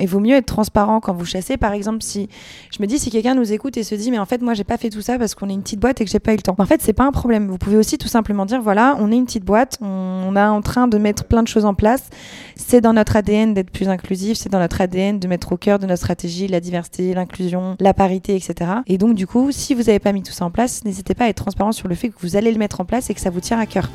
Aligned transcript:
il 0.00 0.08
vaut 0.08 0.20
mieux 0.20 0.34
être 0.34 0.46
transparent 0.46 1.00
quand 1.00 1.12
vous 1.12 1.24
chassez. 1.24 1.56
Par 1.56 1.72
exemple, 1.72 2.02
si 2.02 2.28
je 2.70 2.82
me 2.82 2.86
dis 2.86 2.98
si 2.98 3.10
quelqu'un 3.10 3.34
nous 3.34 3.52
écoute 3.52 3.76
et 3.76 3.82
se 3.82 3.94
dit 3.94 4.10
mais 4.10 4.18
en 4.18 4.26
fait 4.26 4.42
moi 4.42 4.54
j'ai 4.54 4.64
pas 4.64 4.76
fait 4.76 4.90
tout 4.90 5.00
ça 5.00 5.18
parce 5.18 5.34
qu'on 5.34 5.48
est 5.48 5.54
une 5.54 5.62
petite 5.62 5.80
boîte 5.80 6.00
et 6.00 6.04
que 6.04 6.10
j'ai 6.10 6.18
pas 6.18 6.32
eu 6.32 6.36
le 6.36 6.42
temps. 6.42 6.56
En 6.58 6.66
fait, 6.66 6.82
c'est 6.82 6.92
pas 6.92 7.04
un 7.04 7.12
problème. 7.12 7.48
Vous 7.48 7.58
pouvez 7.58 7.76
aussi 7.76 7.98
tout 7.98 8.08
simplement 8.08 8.46
dire 8.46 8.60
voilà, 8.60 8.96
on 8.98 9.10
est 9.12 9.16
une 9.16 9.24
petite 9.24 9.44
boîte, 9.44 9.78
on 9.80 10.34
est 10.36 10.40
en 10.40 10.62
train 10.62 10.88
de 10.88 10.98
mettre 10.98 11.24
plein 11.24 11.42
de 11.42 11.48
choses 11.48 11.64
en 11.64 11.74
place. 11.74 12.10
C'est 12.56 12.80
dans 12.80 12.92
notre 12.92 13.16
ADN 13.16 13.54
d'être 13.54 13.70
plus 13.70 13.88
inclusif, 13.88 14.38
c'est 14.38 14.48
dans 14.48 14.58
notre 14.58 14.80
ADN 14.80 15.18
de 15.18 15.28
mettre 15.28 15.52
au 15.52 15.56
cœur 15.56 15.78
de 15.78 15.86
notre 15.86 16.00
stratégie 16.00 16.48
la 16.48 16.60
diversité, 16.60 17.14
l'inclusion, 17.14 17.76
la 17.80 17.94
parité, 17.94 18.36
etc. 18.36 18.70
Et 18.86 18.98
donc 18.98 19.14
du 19.14 19.26
coup, 19.26 19.50
si 19.52 19.74
vous 19.74 19.84
n'avez 19.84 19.98
pas 19.98 20.12
mis 20.12 20.22
tout 20.22 20.32
ça 20.32 20.44
en 20.44 20.50
place, 20.50 20.84
n'hésitez 20.84 21.14
pas 21.14 21.24
à 21.24 21.28
être 21.28 21.36
transparent 21.42 21.72
sur 21.72 21.88
le 21.88 21.94
fait 21.94 22.08
que 22.08 22.16
vous 22.20 22.36
allez 22.36 22.52
le 22.52 22.58
mettre 22.58 22.80
en 22.80 22.84
place 22.84 23.10
et 23.10 23.14
que 23.14 23.20
ça 23.20 23.30
vous 23.30 23.40
tient 23.40 23.58
à 23.58 23.66
cœur. 23.66 23.88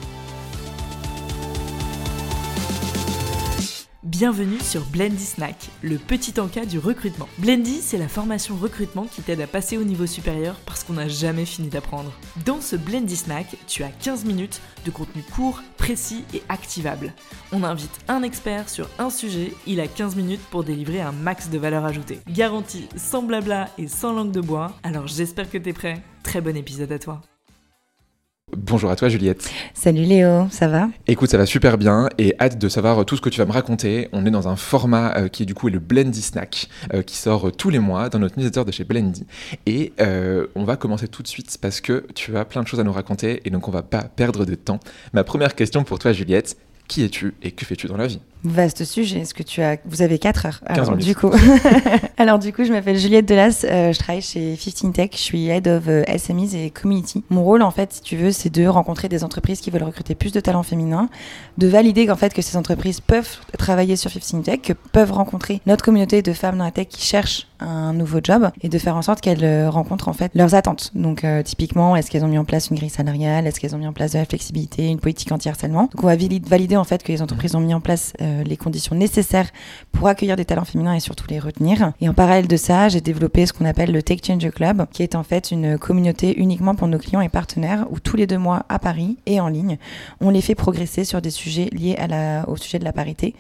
Bienvenue 4.24 4.62
sur 4.62 4.86
Blendy 4.86 5.26
Snack, 5.26 5.68
le 5.82 5.98
petit 5.98 6.40
encas 6.40 6.66
du 6.66 6.80
recrutement. 6.80 7.28
Blendy, 7.40 7.82
c'est 7.82 7.98
la 7.98 8.08
formation 8.08 8.56
recrutement 8.56 9.04
qui 9.04 9.22
t'aide 9.22 9.42
à 9.42 9.48
passer 9.48 9.78
au 9.78 9.84
niveau 9.84 10.06
supérieur 10.06 10.56
parce 10.66 10.86
qu'on 10.86 10.94
n'a 10.94 11.10
jamais 11.10 11.44
fini 11.44 11.68
d'apprendre. 11.68 12.14
Dans 12.46 12.62
ce 12.62 12.78
Blendy 12.78 13.18
Snack, 13.18 13.58
tu 13.68 13.84
as 13.84 13.90
15 13.90 14.24
minutes 14.24 14.62
de 14.86 14.92
contenu 14.92 15.24
court, 15.24 15.62
précis 15.76 16.24
et 16.34 16.42
activable. 16.48 17.12
On 17.52 17.66
invite 17.66 18.00
un 18.08 18.24
expert 18.24 18.70
sur 18.70 18.88
un 18.98 19.10
sujet, 19.10 19.52
il 19.68 19.82
a 19.82 19.88
15 19.88 20.16
minutes 20.16 20.46
pour 20.52 20.64
délivrer 20.64 21.02
un 21.02 21.12
max 21.12 21.50
de 21.50 21.58
valeur 21.58 21.84
ajoutée. 21.84 22.22
Garantie 22.30 22.88
sans 22.96 23.24
blabla 23.24 23.72
et 23.78 23.90
sans 23.90 24.14
langue 24.14 24.32
de 24.32 24.40
bois, 24.40 24.72
alors 24.84 25.08
j'espère 25.08 25.52
que 25.52 25.58
t'es 25.58 25.74
prêt. 25.74 26.02
Très 26.24 26.40
bon 26.40 26.56
épisode 26.56 26.94
à 26.94 27.00
toi. 27.00 27.20
Bonjour 28.56 28.92
à 28.92 28.96
toi 28.96 29.10
Juliette. 29.10 29.50
Salut 29.74 30.04
Léo, 30.04 30.48
ça 30.52 30.68
va? 30.68 30.90
Écoute, 31.08 31.30
ça 31.30 31.38
va 31.38 31.46
super 31.46 31.78
bien 31.78 32.10
et 32.18 32.36
hâte 32.40 32.60
de 32.60 32.70
savoir 32.70 33.04
tout 33.06 33.16
ce 33.16 33.22
que 33.22 33.30
tu 33.30 33.40
vas 33.40 33.46
me 33.46 33.52
raconter. 33.52 34.10
On 34.12 34.26
est 34.26 34.32
dans 34.32 34.48
un 34.48 34.56
format 34.56 35.18
euh, 35.18 35.28
qui 35.28 35.44
est 35.44 35.46
du 35.46 35.56
coup 35.56 35.70
le 35.70 35.80
Blendy 35.80 36.22
Snack 36.22 36.68
euh, 36.94 37.02
qui 37.02 37.18
sort 37.18 37.48
euh, 37.48 37.52
tous 37.52 37.70
les 37.70 37.80
mois 37.80 38.10
dans 38.10 38.20
notre 38.20 38.38
newsletter 38.38 38.66
de 38.66 38.72
chez 38.72 38.84
Blendy. 38.84 39.26
Et 39.66 39.94
on 40.56 40.64
va 40.64 40.76
commencer 40.76 41.08
tout 41.08 41.24
de 41.24 41.28
suite 41.28 41.58
parce 41.62 41.82
que 41.82 42.06
tu 42.14 42.38
as 42.38 42.46
plein 42.46 42.62
de 42.62 42.68
choses 42.68 42.80
à 42.80 42.84
nous 42.84 42.92
raconter 42.92 43.42
et 43.46 43.50
donc 43.50 43.68
on 43.68 43.72
va 43.72 43.82
pas 43.82 44.04
perdre 44.04 44.46
de 44.46 44.56
temps. 44.56 44.80
Ma 45.14 45.24
première 45.24 45.56
question 45.56 45.84
pour 45.84 46.00
toi 46.00 46.14
Juliette, 46.14 46.58
qui 46.88 47.04
es-tu 47.04 47.34
et 47.42 47.52
que 47.52 47.66
fais-tu 47.66 47.88
dans 47.88 47.98
la 47.98 48.08
vie? 48.08 48.20
Vaste 48.44 48.84
sujet. 48.84 49.20
Est-ce 49.20 49.34
que 49.34 49.44
tu 49.44 49.62
as 49.62 49.78
Vous 49.86 50.02
avez 50.02 50.20
4 50.20 50.46
heures. 50.46 50.60
Alors 50.66 50.98
du 50.98 51.16
coup, 51.16 51.32
alors 52.18 52.40
du 52.40 52.52
coup, 52.52 52.66
je 52.66 52.74
m'appelle 52.74 52.98
Juliette 52.98 53.26
Delas. 53.26 53.64
Euh, 53.64 53.94
je 53.94 54.00
travaille 54.00 54.22
chez 54.22 54.58
15 54.58 54.92
Tech. 54.92 55.12
Je 55.14 55.18
suis 55.18 55.48
head 55.48 55.68
of 55.68 55.84
euh, 55.88 56.04
SMEs 56.18 56.54
et 56.54 56.70
community. 56.70 57.24
Mon 57.30 57.44
rôle, 57.44 57.62
en 57.62 57.72
fait, 57.72 57.94
si 57.94 58.02
tu 58.02 58.18
veux, 58.18 58.32
c'est 58.32 58.50
de 58.50 58.66
rencontrer 58.68 59.08
des 59.08 59.24
entreprises 59.24 59.62
qui 59.62 59.72
veulent 59.72 59.84
recruter 59.84 60.14
plus 60.14 60.34
de 60.34 60.42
talents 60.42 60.64
féminins, 60.64 61.08
de 61.58 61.68
valider 61.68 62.06
qu'en 62.06 62.18
fait 62.18 62.34
que 62.34 62.42
ces 62.42 62.58
entreprises 62.58 63.00
peuvent 63.00 63.38
travailler 63.58 63.96
sur 63.96 64.12
15 64.12 64.44
Tech, 64.44 64.60
que 64.62 64.74
peuvent 64.74 65.14
rencontrer 65.14 65.62
notre 65.66 65.86
communauté 65.86 66.22
de 66.22 66.34
femmes 66.34 66.58
dans 66.58 66.66
la 66.66 66.72
tech 66.72 66.88
qui 66.88 67.02
cherchent 67.02 67.48
un 67.62 67.94
nouveau 67.94 68.20
job 68.22 68.50
et 68.62 68.68
de 68.68 68.78
faire 68.78 68.98
en 68.98 69.02
sorte 69.02 69.22
qu'elles 69.22 69.46
euh, 69.46 69.70
rencontrent 69.70 70.10
en 70.10 70.14
fait 70.14 70.32
leurs 70.36 70.54
attentes. 70.54 70.92
Donc 70.96 71.26
typiquement, 71.46 71.96
est-ce 71.96 72.12
qu'elles 72.12 72.26
ont 72.26 72.28
mis 72.28 72.38
en 72.38 72.46
place 72.46 72.70
une 72.70 72.76
grille 72.76 72.90
salariale? 72.90 73.48
Est-ce 73.48 73.60
qu'elles 73.60 73.76
ont 73.76 73.80
mis 73.80 73.88
en 73.88 73.94
place 73.94 74.12
de 74.12 74.18
la 74.18 74.26
flexibilité, 74.26 74.90
une 74.90 75.00
politique 75.00 75.32
anti-harcèlement? 75.32 75.84
Donc 75.84 76.04
on 76.04 76.08
va 76.08 76.16
valider 76.16 76.76
en 76.76 76.84
fait 76.84 77.04
que 77.04 77.12
les 77.12 77.22
entreprises 77.22 77.56
ont 77.56 77.62
mis 77.62 77.74
en 77.74 77.80
place 77.80 78.14
les 78.46 78.58
conditions 78.58 78.96
nécessaires 78.96 79.50
pour 79.92 80.08
accueillir 80.08 80.36
des 80.36 80.46
talents 80.46 80.66
féminins 80.66 80.94
et 80.94 81.00
surtout 81.00 81.26
les 81.30 81.40
retenir. 81.40 81.94
Et 82.02 82.10
en 82.10 82.14
parallèle 82.14 82.48
de 82.48 82.58
ça, 82.58 82.90
j'ai 82.90 83.02
développé 83.02 83.46
ce 83.46 83.54
qu'on 83.54 83.66
appelle 83.66 83.92
le 83.92 84.02
Tech 84.02 84.20
Changer 84.26 84.52
Club, 84.52 84.86
qui 84.92 85.04
est 85.04 85.16
en 85.16 85.24
fait 85.24 85.52
une 85.52 85.78
communauté 85.78 86.40
uniquement 86.40 86.76
pour 86.76 86.88
nos 86.88 86.98
clients 86.98 87.22
et 87.22 87.30
partenaires, 87.30 87.86
où 87.92 88.00
tous 88.00 88.18
les 88.18 88.28
deux 88.28 88.38
mois 88.38 88.66
à 88.70 88.80
Paris 88.80 89.18
et 89.26 89.40
en 89.40 89.48
ligne, 89.48 89.78
on 90.22 90.30
les 90.30 90.42
fait 90.42 90.56
progresser 90.56 91.04
sur 91.04 91.22
des 91.22 91.30
sujets 91.30 91.70
liés 91.72 91.98
au 92.48 92.56
sujet 92.56 92.80
de 92.80 92.84
la 92.84 92.94
parité 92.94 93.36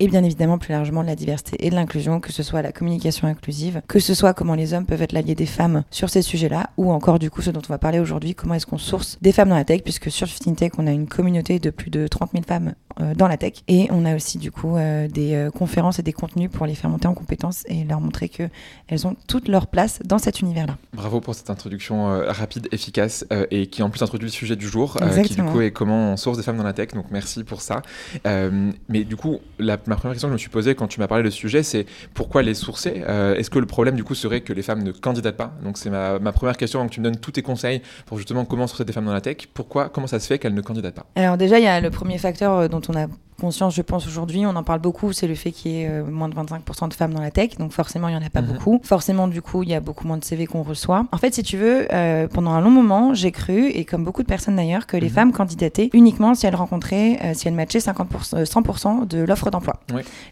et 0.00 0.08
bien 0.08 0.24
évidemment 0.24 0.58
plus 0.58 0.72
largement 0.72 1.02
de 1.02 1.06
la 1.06 1.16
diversité 1.16 1.56
et 1.64 1.70
de 1.70 1.74
l'inclusion, 1.74 2.20
que 2.20 2.32
ce 2.32 2.42
soit 2.42 2.62
la 2.62 2.72
communication 2.72 3.28
inclusive, 3.28 3.82
que 3.88 3.98
ce 3.98 4.14
soit 4.14 4.34
comment 4.34 4.54
les 4.54 4.74
hommes 4.74 4.86
peuvent 4.86 5.02
être 5.02 5.12
l'allié 5.12 5.34
des 5.34 5.46
femmes 5.46 5.84
sur 5.90 6.10
ces 6.10 6.22
sujets-là, 6.22 6.70
ou 6.76 6.92
encore 6.92 7.18
du 7.18 7.30
coup 7.30 7.42
ce 7.42 7.50
dont 7.50 7.62
on 7.68 7.72
va 7.72 7.78
parler 7.78 8.00
aujourd'hui, 8.00 8.34
comment 8.34 8.54
est-ce 8.54 8.66
qu'on 8.66 8.78
source 8.78 9.18
des 9.22 9.32
femmes 9.32 9.48
dans 9.48 9.56
la 9.56 9.64
tech, 9.64 9.82
puisque 9.82 10.10
sur 10.10 10.28
15 10.28 10.56
Tech, 10.56 10.72
on 10.78 10.86
a 10.86 10.92
une 10.92 11.06
communauté 11.06 11.58
de 11.58 11.70
plus 11.70 11.90
de 11.90 12.06
30 12.06 12.32
000 12.32 12.44
femmes 12.44 12.74
euh, 13.00 13.14
dans 13.14 13.28
la 13.28 13.36
tech. 13.36 13.54
Et 13.68 13.88
on 13.90 14.04
a 14.04 14.14
aussi 14.14 14.33
du 14.38 14.50
coup 14.50 14.76
euh, 14.76 15.08
des 15.08 15.34
euh, 15.34 15.50
conférences 15.50 15.98
et 15.98 16.02
des 16.02 16.12
contenus 16.12 16.50
pour 16.50 16.66
les 16.66 16.74
faire 16.74 16.90
monter 16.90 17.06
en 17.06 17.14
compétences 17.14 17.64
et 17.68 17.84
leur 17.84 18.00
montrer 18.00 18.28
qu'elles 18.28 19.06
ont 19.06 19.16
toute 19.26 19.48
leur 19.48 19.66
place 19.66 20.00
dans 20.04 20.18
cet 20.18 20.40
univers-là. 20.40 20.76
Bravo 20.92 21.20
pour 21.20 21.34
cette 21.34 21.50
introduction 21.50 22.06
rapide, 22.28 22.68
efficace 22.72 23.24
et 23.50 23.66
qui 23.66 23.82
en 23.82 23.90
plus 23.90 24.02
introduit 24.02 24.28
le 24.28 24.32
sujet 24.32 24.56
du 24.56 24.66
jour, 24.66 24.96
qui 25.24 25.34
du 25.34 25.42
coup 25.42 25.60
est 25.60 25.70
comment 25.70 26.12
on 26.12 26.16
source 26.16 26.36
des 26.36 26.42
femmes 26.42 26.56
dans 26.56 26.64
la 26.64 26.72
tech. 26.72 26.88
Donc 26.94 27.06
merci 27.10 27.42
pour 27.44 27.60
ça. 27.60 27.82
mais 28.24 29.04
du 29.04 29.16
coup, 29.16 29.40
la, 29.58 29.78
ma 29.86 29.96
première 29.96 30.12
question 30.12 30.28
que 30.28 30.32
je 30.32 30.34
me 30.34 30.38
suis 30.38 30.50
posée 30.50 30.74
quand 30.74 30.88
tu 30.88 31.00
m'as 31.00 31.08
parlé 31.08 31.24
de 31.24 31.30
ce 31.30 31.36
sujet, 31.36 31.62
c'est 31.62 31.86
pourquoi 32.14 32.42
les 32.42 32.54
sourcer? 32.54 33.02
Est-ce 33.36 33.50
que 33.50 33.58
le 33.58 33.66
problème 33.66 33.96
du 33.96 34.04
coup 34.04 34.14
serait 34.14 34.40
que 34.40 34.52
les 34.52 34.62
femmes 34.62 34.82
ne 34.82 34.92
candidatent 34.92 35.36
pas? 35.36 35.54
Donc 35.62 35.78
c'est 35.78 35.90
ma, 35.90 36.18
ma, 36.18 36.32
première 36.32 36.56
question, 36.56 36.80
donc 36.80 36.90
tu 36.90 37.00
me 37.00 37.04
donnes 37.04 37.18
tous 37.18 37.32
tes 37.32 37.42
conseils 37.42 37.82
pour 38.06 38.18
justement 38.18 38.44
comment 38.44 38.66
sourcer 38.66 38.84
des 38.84 38.92
femmes 38.92 39.06
dans 39.06 39.12
la 39.12 39.20
tech. 39.20 39.48
Pourquoi, 39.52 39.88
comment 39.88 40.06
ça 40.06 40.20
se 40.20 40.26
fait 40.26 40.38
qu'elles 40.38 40.54
ne 40.54 40.62
candidatent 40.62 40.94
pas? 40.94 41.06
Alors 41.16 41.36
déjà, 41.36 41.58
il 41.58 41.64
y 41.64 41.68
a 41.68 41.80
le 41.80 41.90
premier 41.90 42.18
facteur 42.18 42.68
dont 42.68 42.82
on 42.88 42.96
a 42.96 43.06
conscience, 43.40 43.74
je 43.74 43.82
pense, 43.82 44.06
aujourd'hui, 44.06 44.46
on 44.46 44.56
en 44.56 44.62
parle 44.62 44.80
beaucoup, 44.80 45.12
c'est 45.12 45.26
le 45.26 45.34
fait 45.34 45.50
qu'il 45.50 45.72
y 45.72 45.82
ait 45.82 45.88
euh, 45.88 46.04
moins 46.04 46.28
de 46.28 46.34
25% 46.34 46.88
de 46.88 46.94
femmes 46.94 47.14
dans 47.14 47.20
la 47.20 47.30
tech. 47.30 47.56
Donc 47.58 47.72
forcément, 47.72 48.08
il 48.08 48.16
n'y 48.16 48.22
en 48.22 48.26
a 48.26 48.30
pas 48.30 48.42
mhm. 48.42 48.52
beaucoup. 48.52 48.80
Forcément, 48.82 49.28
du 49.28 49.42
coup, 49.42 49.62
il 49.62 49.68
y 49.68 49.74
a 49.74 49.80
beaucoup 49.80 50.06
moins 50.06 50.16
de 50.16 50.24
CV 50.24 50.46
qu'on 50.46 50.62
reçoit. 50.62 51.06
En 51.12 51.18
fait, 51.18 51.34
si 51.34 51.42
tu 51.42 51.56
veux, 51.56 51.86
euh, 51.92 52.28
pendant 52.28 52.52
un 52.52 52.60
long 52.60 52.70
moment, 52.70 53.14
j'ai 53.14 53.32
cru, 53.32 53.68
et 53.68 53.84
comme 53.84 54.04
beaucoup 54.04 54.22
de 54.22 54.28
personnes 54.28 54.56
d'ailleurs, 54.56 54.86
que 54.86 54.96
les 54.96 55.08
mhm. 55.08 55.14
femmes 55.14 55.32
candidataient 55.32 55.90
uniquement 55.92 56.34
si 56.34 56.46
elles 56.46 56.56
rencontraient, 56.56 57.18
euh, 57.24 57.32
si 57.34 57.48
elles 57.48 57.54
matchaient 57.54 57.78
50%, 57.78 58.44
100% 58.44 59.06
de 59.06 59.18
l'offre 59.18 59.50
d'emploi. 59.50 59.80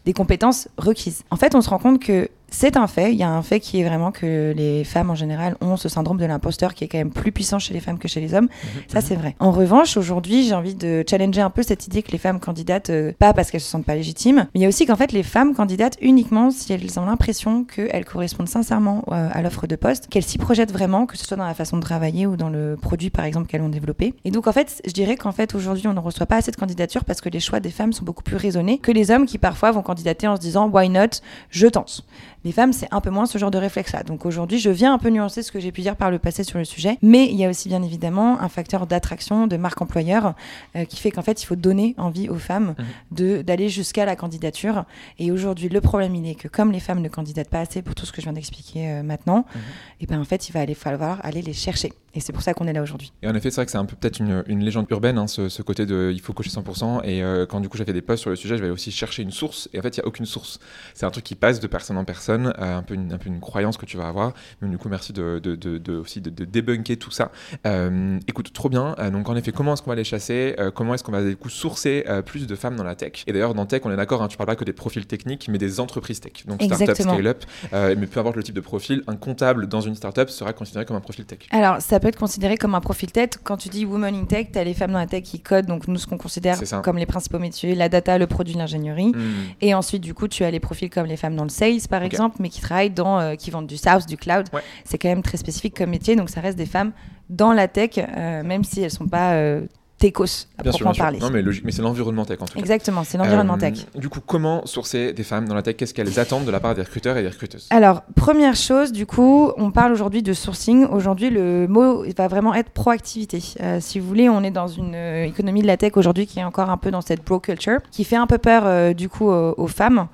Des 0.04 0.12
compétences 0.12 0.69
requises. 0.78 1.22
En 1.30 1.36
fait, 1.36 1.54
on 1.54 1.60
se 1.60 1.70
rend 1.70 1.78
compte 1.78 2.00
que 2.00 2.28
c'est 2.52 2.76
un 2.76 2.86
fait. 2.86 3.12
Il 3.12 3.18
y 3.18 3.22
a 3.22 3.30
un 3.30 3.42
fait 3.42 3.58
qui 3.58 3.80
est 3.80 3.84
vraiment 3.84 4.12
que 4.12 4.52
les 4.56 4.84
femmes 4.84 5.10
en 5.10 5.14
général 5.14 5.56
ont 5.60 5.76
ce 5.76 5.88
syndrome 5.88 6.18
de 6.18 6.26
l'imposteur 6.26 6.74
qui 6.74 6.84
est 6.84 6.88
quand 6.88 6.98
même 6.98 7.10
plus 7.10 7.32
puissant 7.32 7.58
chez 7.58 7.74
les 7.74 7.80
femmes 7.80 7.98
que 7.98 8.08
chez 8.08 8.20
les 8.20 8.34
hommes. 8.34 8.44
Mhm, 8.44 8.82
ça, 8.88 9.00
c'est 9.00 9.16
vrai. 9.16 9.34
En 9.40 9.50
revanche, 9.50 9.96
aujourd'hui, 9.96 10.46
j'ai 10.46 10.54
envie 10.54 10.74
de 10.74 11.04
challenger 11.08 11.40
un 11.40 11.50
peu 11.50 11.62
cette 11.62 11.86
idée 11.86 12.02
que 12.02 12.12
les 12.12 12.18
femmes 12.18 12.38
candidatent 12.38 12.90
euh, 12.90 13.12
pas 13.18 13.32
parce 13.32 13.50
qu'elles 13.50 13.60
se 13.62 13.68
sentent 13.68 13.86
pas 13.86 13.94
légitimes, 13.94 14.46
mais 14.54 14.60
il 14.60 14.62
y 14.62 14.64
a 14.66 14.68
aussi 14.68 14.86
qu'en 14.86 14.96
fait, 14.96 15.12
les 15.12 15.22
femmes 15.22 15.54
candidatent 15.54 15.96
uniquement 16.00 16.50
si 16.50 16.72
elles 16.72 17.00
ont 17.00 17.06
l'impression 17.06 17.64
qu'elles 17.64 18.04
correspondent 18.04 18.48
sincèrement 18.48 19.04
euh, 19.10 19.28
à 19.32 19.42
l'offre 19.42 19.66
de 19.66 19.76
poste, 19.76 20.08
qu'elles 20.08 20.22
s'y 20.22 20.38
projettent 20.38 20.72
vraiment, 20.72 21.06
que 21.06 21.16
ce 21.16 21.24
soit 21.24 21.36
dans 21.36 21.46
la 21.46 21.54
façon 21.54 21.78
de 21.78 21.82
travailler 21.82 22.26
ou 22.26 22.36
dans 22.36 22.50
le 22.50 22.76
produit, 22.80 23.10
par 23.10 23.24
exemple, 23.24 23.48
qu'elles 23.48 23.62
ont 23.62 23.69
développé. 23.70 24.14
Et 24.24 24.30
donc, 24.30 24.46
en 24.46 24.52
fait, 24.52 24.82
je 24.86 24.92
dirais 24.92 25.16
qu'en 25.16 25.32
fait, 25.32 25.54
aujourd'hui, 25.54 25.88
on 25.88 25.94
ne 25.94 26.00
reçoit 26.00 26.26
pas 26.26 26.36
assez 26.36 26.50
de 26.50 26.56
candidatures 26.56 27.04
parce 27.04 27.20
que 27.20 27.28
les 27.28 27.40
choix 27.40 27.60
des 27.60 27.70
femmes 27.70 27.92
sont 27.92 28.04
beaucoup 28.04 28.22
plus 28.22 28.36
raisonnés 28.36 28.78
que 28.78 28.92
les 28.92 29.10
hommes 29.10 29.26
qui 29.26 29.38
parfois 29.38 29.70
vont 29.70 29.82
candidater 29.82 30.28
en 30.28 30.36
se 30.36 30.40
disant 30.40 30.69
why 30.69 30.88
not, 30.88 31.20
je 31.50 31.66
tente. 31.66 32.04
Les 32.44 32.53
femmes, 32.53 32.72
c'est 32.72 32.88
un 32.91 33.00
peu 33.00 33.10
moins 33.10 33.26
ce 33.26 33.38
genre 33.38 33.50
de 33.50 33.58
réflexe-là. 33.58 34.03
Donc 34.03 34.26
aujourd'hui, 34.26 34.58
je 34.58 34.70
viens 34.70 34.92
un 34.92 34.98
peu 34.98 35.10
nuancer 35.10 35.42
ce 35.42 35.53
que 35.53 35.60
j'ai 35.60 35.72
pu 35.72 35.80
dire 35.80 35.97
par 35.97 36.10
le 36.10 36.19
passé 36.19 36.44
sur 36.44 36.58
le 36.58 36.64
sujet, 36.64 36.98
mais 37.03 37.26
il 37.26 37.36
y 37.36 37.44
a 37.44 37.48
aussi 37.48 37.69
bien 37.69 37.82
évidemment 37.82 38.41
un 38.41 38.48
facteur 38.48 38.86
d'attraction, 38.86 39.47
de 39.47 39.56
marque 39.56 39.80
employeur, 39.80 40.34
euh, 40.76 40.84
qui 40.84 40.97
fait 40.97 41.10
qu'en 41.10 41.22
fait, 41.22 41.42
il 41.42 41.47
faut 41.47 41.56
donner 41.56 41.94
envie 41.98 42.28
aux 42.28 42.36
femmes 42.36 42.75
mhm. 42.78 42.84
de 43.12 43.42
d'aller 43.42 43.69
jusqu'à 43.69 44.04
la 44.04 44.16
candidature. 44.16 44.84
Et 45.19 45.31
aujourd'hui, 45.31 45.69
le 45.69 45.81
problème, 45.81 46.14
il 46.14 46.28
est 46.28 46.34
que 46.34 46.48
comme 46.48 46.72
les 46.72 46.81
femmes 46.81 47.00
ne 47.00 47.08
candidatent 47.08 47.50
pas 47.50 47.60
assez 47.60 47.82
pour 47.82 47.94
tout 47.94 48.06
ce 48.06 48.12
que 48.12 48.20
je 48.20 48.26
viens 48.26 48.32
d'expliquer 48.32 48.91
euh, 48.91 49.02
maintenant, 49.02 49.44
mhm. 49.54 49.60
et 49.60 50.04
eh 50.04 50.06
ben 50.06 50.20
en 50.20 50.25
fait, 50.25 50.48
il 50.48 50.52
va 50.52 50.60
aller 50.60 50.75
falloir 50.75 51.25
aller 51.25 51.42
les 51.42 51.52
chercher. 51.52 51.92
Et 52.14 52.20
c'est 52.20 52.32
pour 52.32 52.42
ça 52.42 52.52
qu'on 52.52 52.66
est 52.66 52.72
là 52.72 52.82
aujourd'hui. 52.82 53.12
Et 53.22 53.28
en 53.28 53.34
effet, 53.34 53.50
c'est 53.50 53.56
vrai 53.56 53.64
que 53.64 53.72
c'est 53.72 53.78
un 53.78 53.86
peu 53.86 53.97
peut-être 53.97 54.19
une, 54.19 54.44
une, 54.47 54.62
légende 54.62 54.86
urbaine, 54.91 55.16
hein, 55.16 55.26
ce, 55.26 55.62
côté 55.62 55.86
de 55.86 56.10
il 56.12 56.20
faut 56.20 56.34
cocher 56.34 56.50
100%. 56.50 57.04
Et 57.04 57.22
euh, 57.22 57.47
quand 57.47 57.60
du 57.60 57.70
coup 57.70 57.78
j'avais 57.78 57.94
des 57.94 58.02
posts 58.02 58.20
sur 58.20 58.31
le 58.31 58.36
sujet, 58.36 58.58
je 58.58 58.62
vais 58.62 58.70
aussi 58.70 58.91
chercher 58.91 59.22
une 59.22 59.31
source. 59.31 59.69
Et 59.72 59.78
en 59.78 59.82
fait, 59.82 59.97
il 59.97 60.00
n'y 60.00 60.04
a 60.04 60.06
aucune 60.06 60.26
source. 60.26 60.58
C'est 60.94 61.06
un 61.06 61.10
truc 61.10 61.25
qui 61.25 61.34
passe 61.34 61.58
de 61.60 61.66
personne 61.66 61.97
en 61.97 62.04
personne, 62.04 62.31
un 62.32 62.82
peu 62.82 62.94
une 62.94 63.12
un 63.12 63.19
peu 63.19 63.28
une 63.28 63.41
croyance 63.41 63.76
que 63.76 63.87
tu 63.87 63.97
vas 63.97 64.09
avoir. 64.09 64.32
Mais 64.60 64.69
du 64.69 64.78
coup, 64.78 64.88
merci 64.88 65.12
de, 65.12 65.38
de, 65.38 65.54
de, 65.56 65.97
aussi 65.97 66.20
de, 66.20 66.31
débunker 66.31 66.97
tout 66.97 67.10
ça. 67.10 67.31
Euh, 67.66 68.19
écoute, 68.28 68.53
trop 68.53 68.69
bien. 68.69 68.94
Euh, 68.98 69.10
donc, 69.10 69.28
en 69.28 69.37
effet, 69.37 69.53
comment 69.53 69.75
est-ce 69.75 69.82
qu'on 69.82 69.91
va 69.91 69.97
les 69.97 70.04
chasser? 70.04 70.54
Euh, 70.59 70.70
Comment 70.70 70.94
est-ce 70.94 71.04
qu'on 71.04 71.12
va 71.12 71.22
du 71.22 71.37
coup 71.37 71.50
sourcer 71.50 72.04
plus 72.26 72.47
de 72.47 72.54
femmes 72.54 72.76
dans 72.76 72.84
la 72.84 72.94
tech? 72.94 73.25
Et 73.26 73.32
d'ailleurs, 73.32 73.54
dans 73.54 73.66
tech, 73.66 73.82
on 73.84 73.91
est 73.91 73.97
d'accord, 73.97 74.22
hein, 74.22 74.28
tu 74.28 74.37
parles 74.37 74.48
pas 74.48 74.56
que 74.56 74.65
des 74.65 74.72
profils 74.72 75.06
techniques, 75.06 75.48
mais 75.48 75.59
des 75.59 75.81
entreprises 75.81 76.20
tech. 76.20 76.47
Donc, 76.47 76.62
startup, 76.62 76.97
scale-up. 76.97 77.44
mais 77.72 78.06
peu 78.06 78.20
importe 78.20 78.37
le 78.37 78.43
type 78.43 78.55
de 78.55 78.61
profil, 78.61 79.02
un 79.06 79.17
comptable 79.17 79.69
dans 79.69 79.81
une 79.81 79.94
startup 79.94 80.31
sera 80.31 80.52
considéré 80.52 80.84
comme 80.84 80.96
un 80.96 81.00
profil 81.00 81.25
tech. 81.25 81.40
Alors, 81.50 81.81
ça 81.81 82.00
peut 82.00 82.08
être 82.08 82.19
considéré 82.19 82.56
comme 82.56 82.75
un 82.75 82.81
profil 82.81 83.12
tech. 83.12 83.31
Quand 83.44 83.56
tu 83.56 83.69
dis 83.69 83.84
woman 83.84 84.14
in 84.14 84.25
tech, 84.25 84.49
tu 84.52 84.58
as 84.58 84.64
les 84.64 84.75
femmes 84.75 84.93
dans 84.93 84.99
la 84.99 85.06
tech 85.06 85.23
qui 85.23 85.40
codent, 85.40 85.67
donc 85.67 85.88
nous, 85.88 85.99
ce 85.99 86.06
qu'on 86.06 86.19
considère 86.19 86.58
comme 86.82 86.99
les 86.99 87.06
principaux 87.06 87.38
métiers, 87.38 87.75
la 87.75 87.88
data, 87.88 88.19
le 88.19 88.26
produit, 88.26 88.55
l'ingénierie. 88.55 89.12
Hmm. 89.12 89.52
Et 89.61 89.75
ensuite, 89.75 90.02
du 90.02 90.14
coup, 90.14 90.29
tu 90.29 90.44
as 90.44 90.50
les 90.50 90.61
profils 90.61 90.90
comme 90.90 91.06
les 91.06 91.17
femmes 91.17 91.37
dans 91.37 91.44
le 91.44 91.50
sales, 91.50 91.81
par 91.88 92.02
exemple, 92.02 92.21
mais 92.38 92.48
qui 92.48 92.60
travaillent 92.60 92.90
dans, 92.90 93.36
qui 93.36 93.50
vendent 93.50 93.66
du 93.66 93.76
SaaS, 93.76 94.06
du 94.06 94.16
cloud. 94.16 94.46
C'est 94.84 94.98
quand 94.98 95.08
même 95.08 95.22
très 95.22 95.38
spécifique 95.38 95.76
comme 95.76 95.90
métier, 95.90 96.16
donc 96.16 96.30
ça 96.30 96.40
reste 96.40 96.58
des 96.58 96.66
femmes 96.66 96.92
dans 97.32 97.52
la 97.52 97.69
tech, 97.69 97.90
euh, 97.96 98.42
même 98.42 98.62
si 98.62 98.82
elles 98.82 98.90
sont 98.90 99.08
pas 99.08 99.32
euh, 99.32 99.62
techos, 100.02 100.48
à 100.58 100.62
bien 100.64 100.72
sûr, 100.72 100.92
parler. 100.96 101.19
Non, 101.19 101.30
mais 101.30 101.42
logique, 101.42 101.64
mais 101.64 101.70
c'est 101.70 101.82
l'environnement 101.82 102.24
tech 102.24 102.38
en 102.40 102.46
tout 102.46 102.54
cas. 102.54 102.60
Exactement, 102.60 103.04
c'est 103.04 103.19
l'environnement 103.19 103.56
tech. 103.56 103.86
Euh, 103.94 104.00
du 104.00 104.08
coup, 104.08 104.19
comment 104.24 104.66
sourcer 104.66 105.12
des 105.12 105.22
femmes 105.22 105.46
dans 105.46 105.54
la 105.54 105.62
tech? 105.62 105.76
Qu'est-ce 105.76 105.94
qu'elles 105.94 106.19
attendent 106.19 106.44
de 106.44 106.50
la 106.50 106.58
part 106.58 106.74
des 106.74 106.82
recruteurs 106.82 107.16
et 107.16 107.22
des 107.22 107.28
recruteuses? 107.28 107.69
Alors, 107.70 108.02
première 108.16 108.56
chose, 108.56 108.90
du 108.90 109.06
coup, 109.06 109.52
on 109.56 109.70
parle 109.70 109.92
aujourd'hui 109.92 110.22
de 110.22 110.32
sourcing. 110.32 110.86
Aujourd'hui, 110.86 111.30
le 111.30 111.69
mot 111.69 112.04
va 112.16 112.26
vraiment 112.26 112.52
être 112.54 112.70
proactivité. 112.70 113.40
Euh, 113.60 113.78
si 113.80 114.00
vous 114.00 114.08
voulez, 114.08 114.28
on 114.28 114.42
est 114.42 114.50
dans 114.50 114.66
une 114.66 114.94
euh, 114.94 115.24
économie 115.24 115.62
de 115.62 115.69
la 115.69 115.76
tech 115.76 115.92
aujourd'hui 115.96 116.26
qui 116.26 116.40
est 116.40 116.44
encore 116.44 116.70
un 116.70 116.78
peu 116.78 116.90
dans 116.90 117.00
cette 117.00 117.24
bro 117.24 117.38
culture, 117.38 117.78
qui 117.92 118.02
fait 118.04 118.16
un 118.16 118.26
peu 118.26 118.38
peur 118.38 118.94
du 118.94 119.08
coup 119.08 119.30
aux, 119.30 119.66
femmes. 119.69 120.08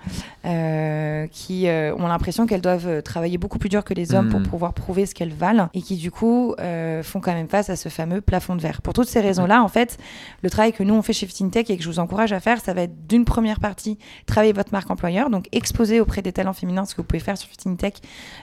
Euh, 0.49 1.27
qui 1.31 1.69
euh, 1.69 1.95
ont 1.97 2.07
l'impression 2.07 2.47
qu'elles 2.47 2.61
doivent 2.63 3.03
travailler 3.03 3.39
beaucoup 3.39 3.59
plus 3.59 3.69
dur 3.69 3.85
que 3.85 3.95
les 3.95 4.15
hommes 4.15 4.31
pour 4.31 4.41
Mm. 4.41 4.45
pouvoir 4.45 4.73
prouver 4.73 5.05
ce 5.07 5.15
qu'elles 5.15 5.33
valent 5.33 5.69
et 5.75 5.83
qui 5.83 5.97
du 5.97 6.11
coup 6.11 6.55
euh, 6.59 7.03
font 7.03 7.21
quand 7.21 7.33
même 7.33 7.49
face 7.49 7.71
à 7.71 7.77
ce 7.77 7.89
fameux 7.89 8.21
plafond 8.21 8.57
de 8.57 8.61
verre. 8.61 8.81
Pour 8.83 8.95
toutes 8.95 9.09
ces 9.09 9.21
raisons-là, 9.21 9.63
en 9.63 9.69
fait, 9.69 9.99
le 10.43 10.51
travail 10.51 10.73
que 10.73 10.83
nous 10.83 10.95
on 10.95 11.03
fait 11.03 11.13
chez 11.13 11.27
FinTech 11.27 11.69
et 11.71 11.77
que 11.77 11.83
je 11.83 11.89
vous 11.89 11.99
encourage 11.99 12.33
à 12.33 12.41
faire, 12.41 12.61
ça 12.61 12.73
va 12.73 12.83
être 12.83 13.07
d'une 13.07 13.25
première 13.25 13.61
partie 13.61 13.99
travailler 14.27 14.53
votre 14.53 14.73
marque 14.73 14.91
employeur, 14.91 15.31
donc 15.31 15.49
exposer 15.53 16.01
auprès 16.01 16.23
des 16.23 16.33
talents 16.33 16.53
féminins 16.53 16.85
ce 16.85 16.95
que 16.95 17.01
vous 17.03 17.07
pouvez 17.07 17.21
faire 17.21 17.37
sur 17.37 17.49
FinTech, 17.63 17.97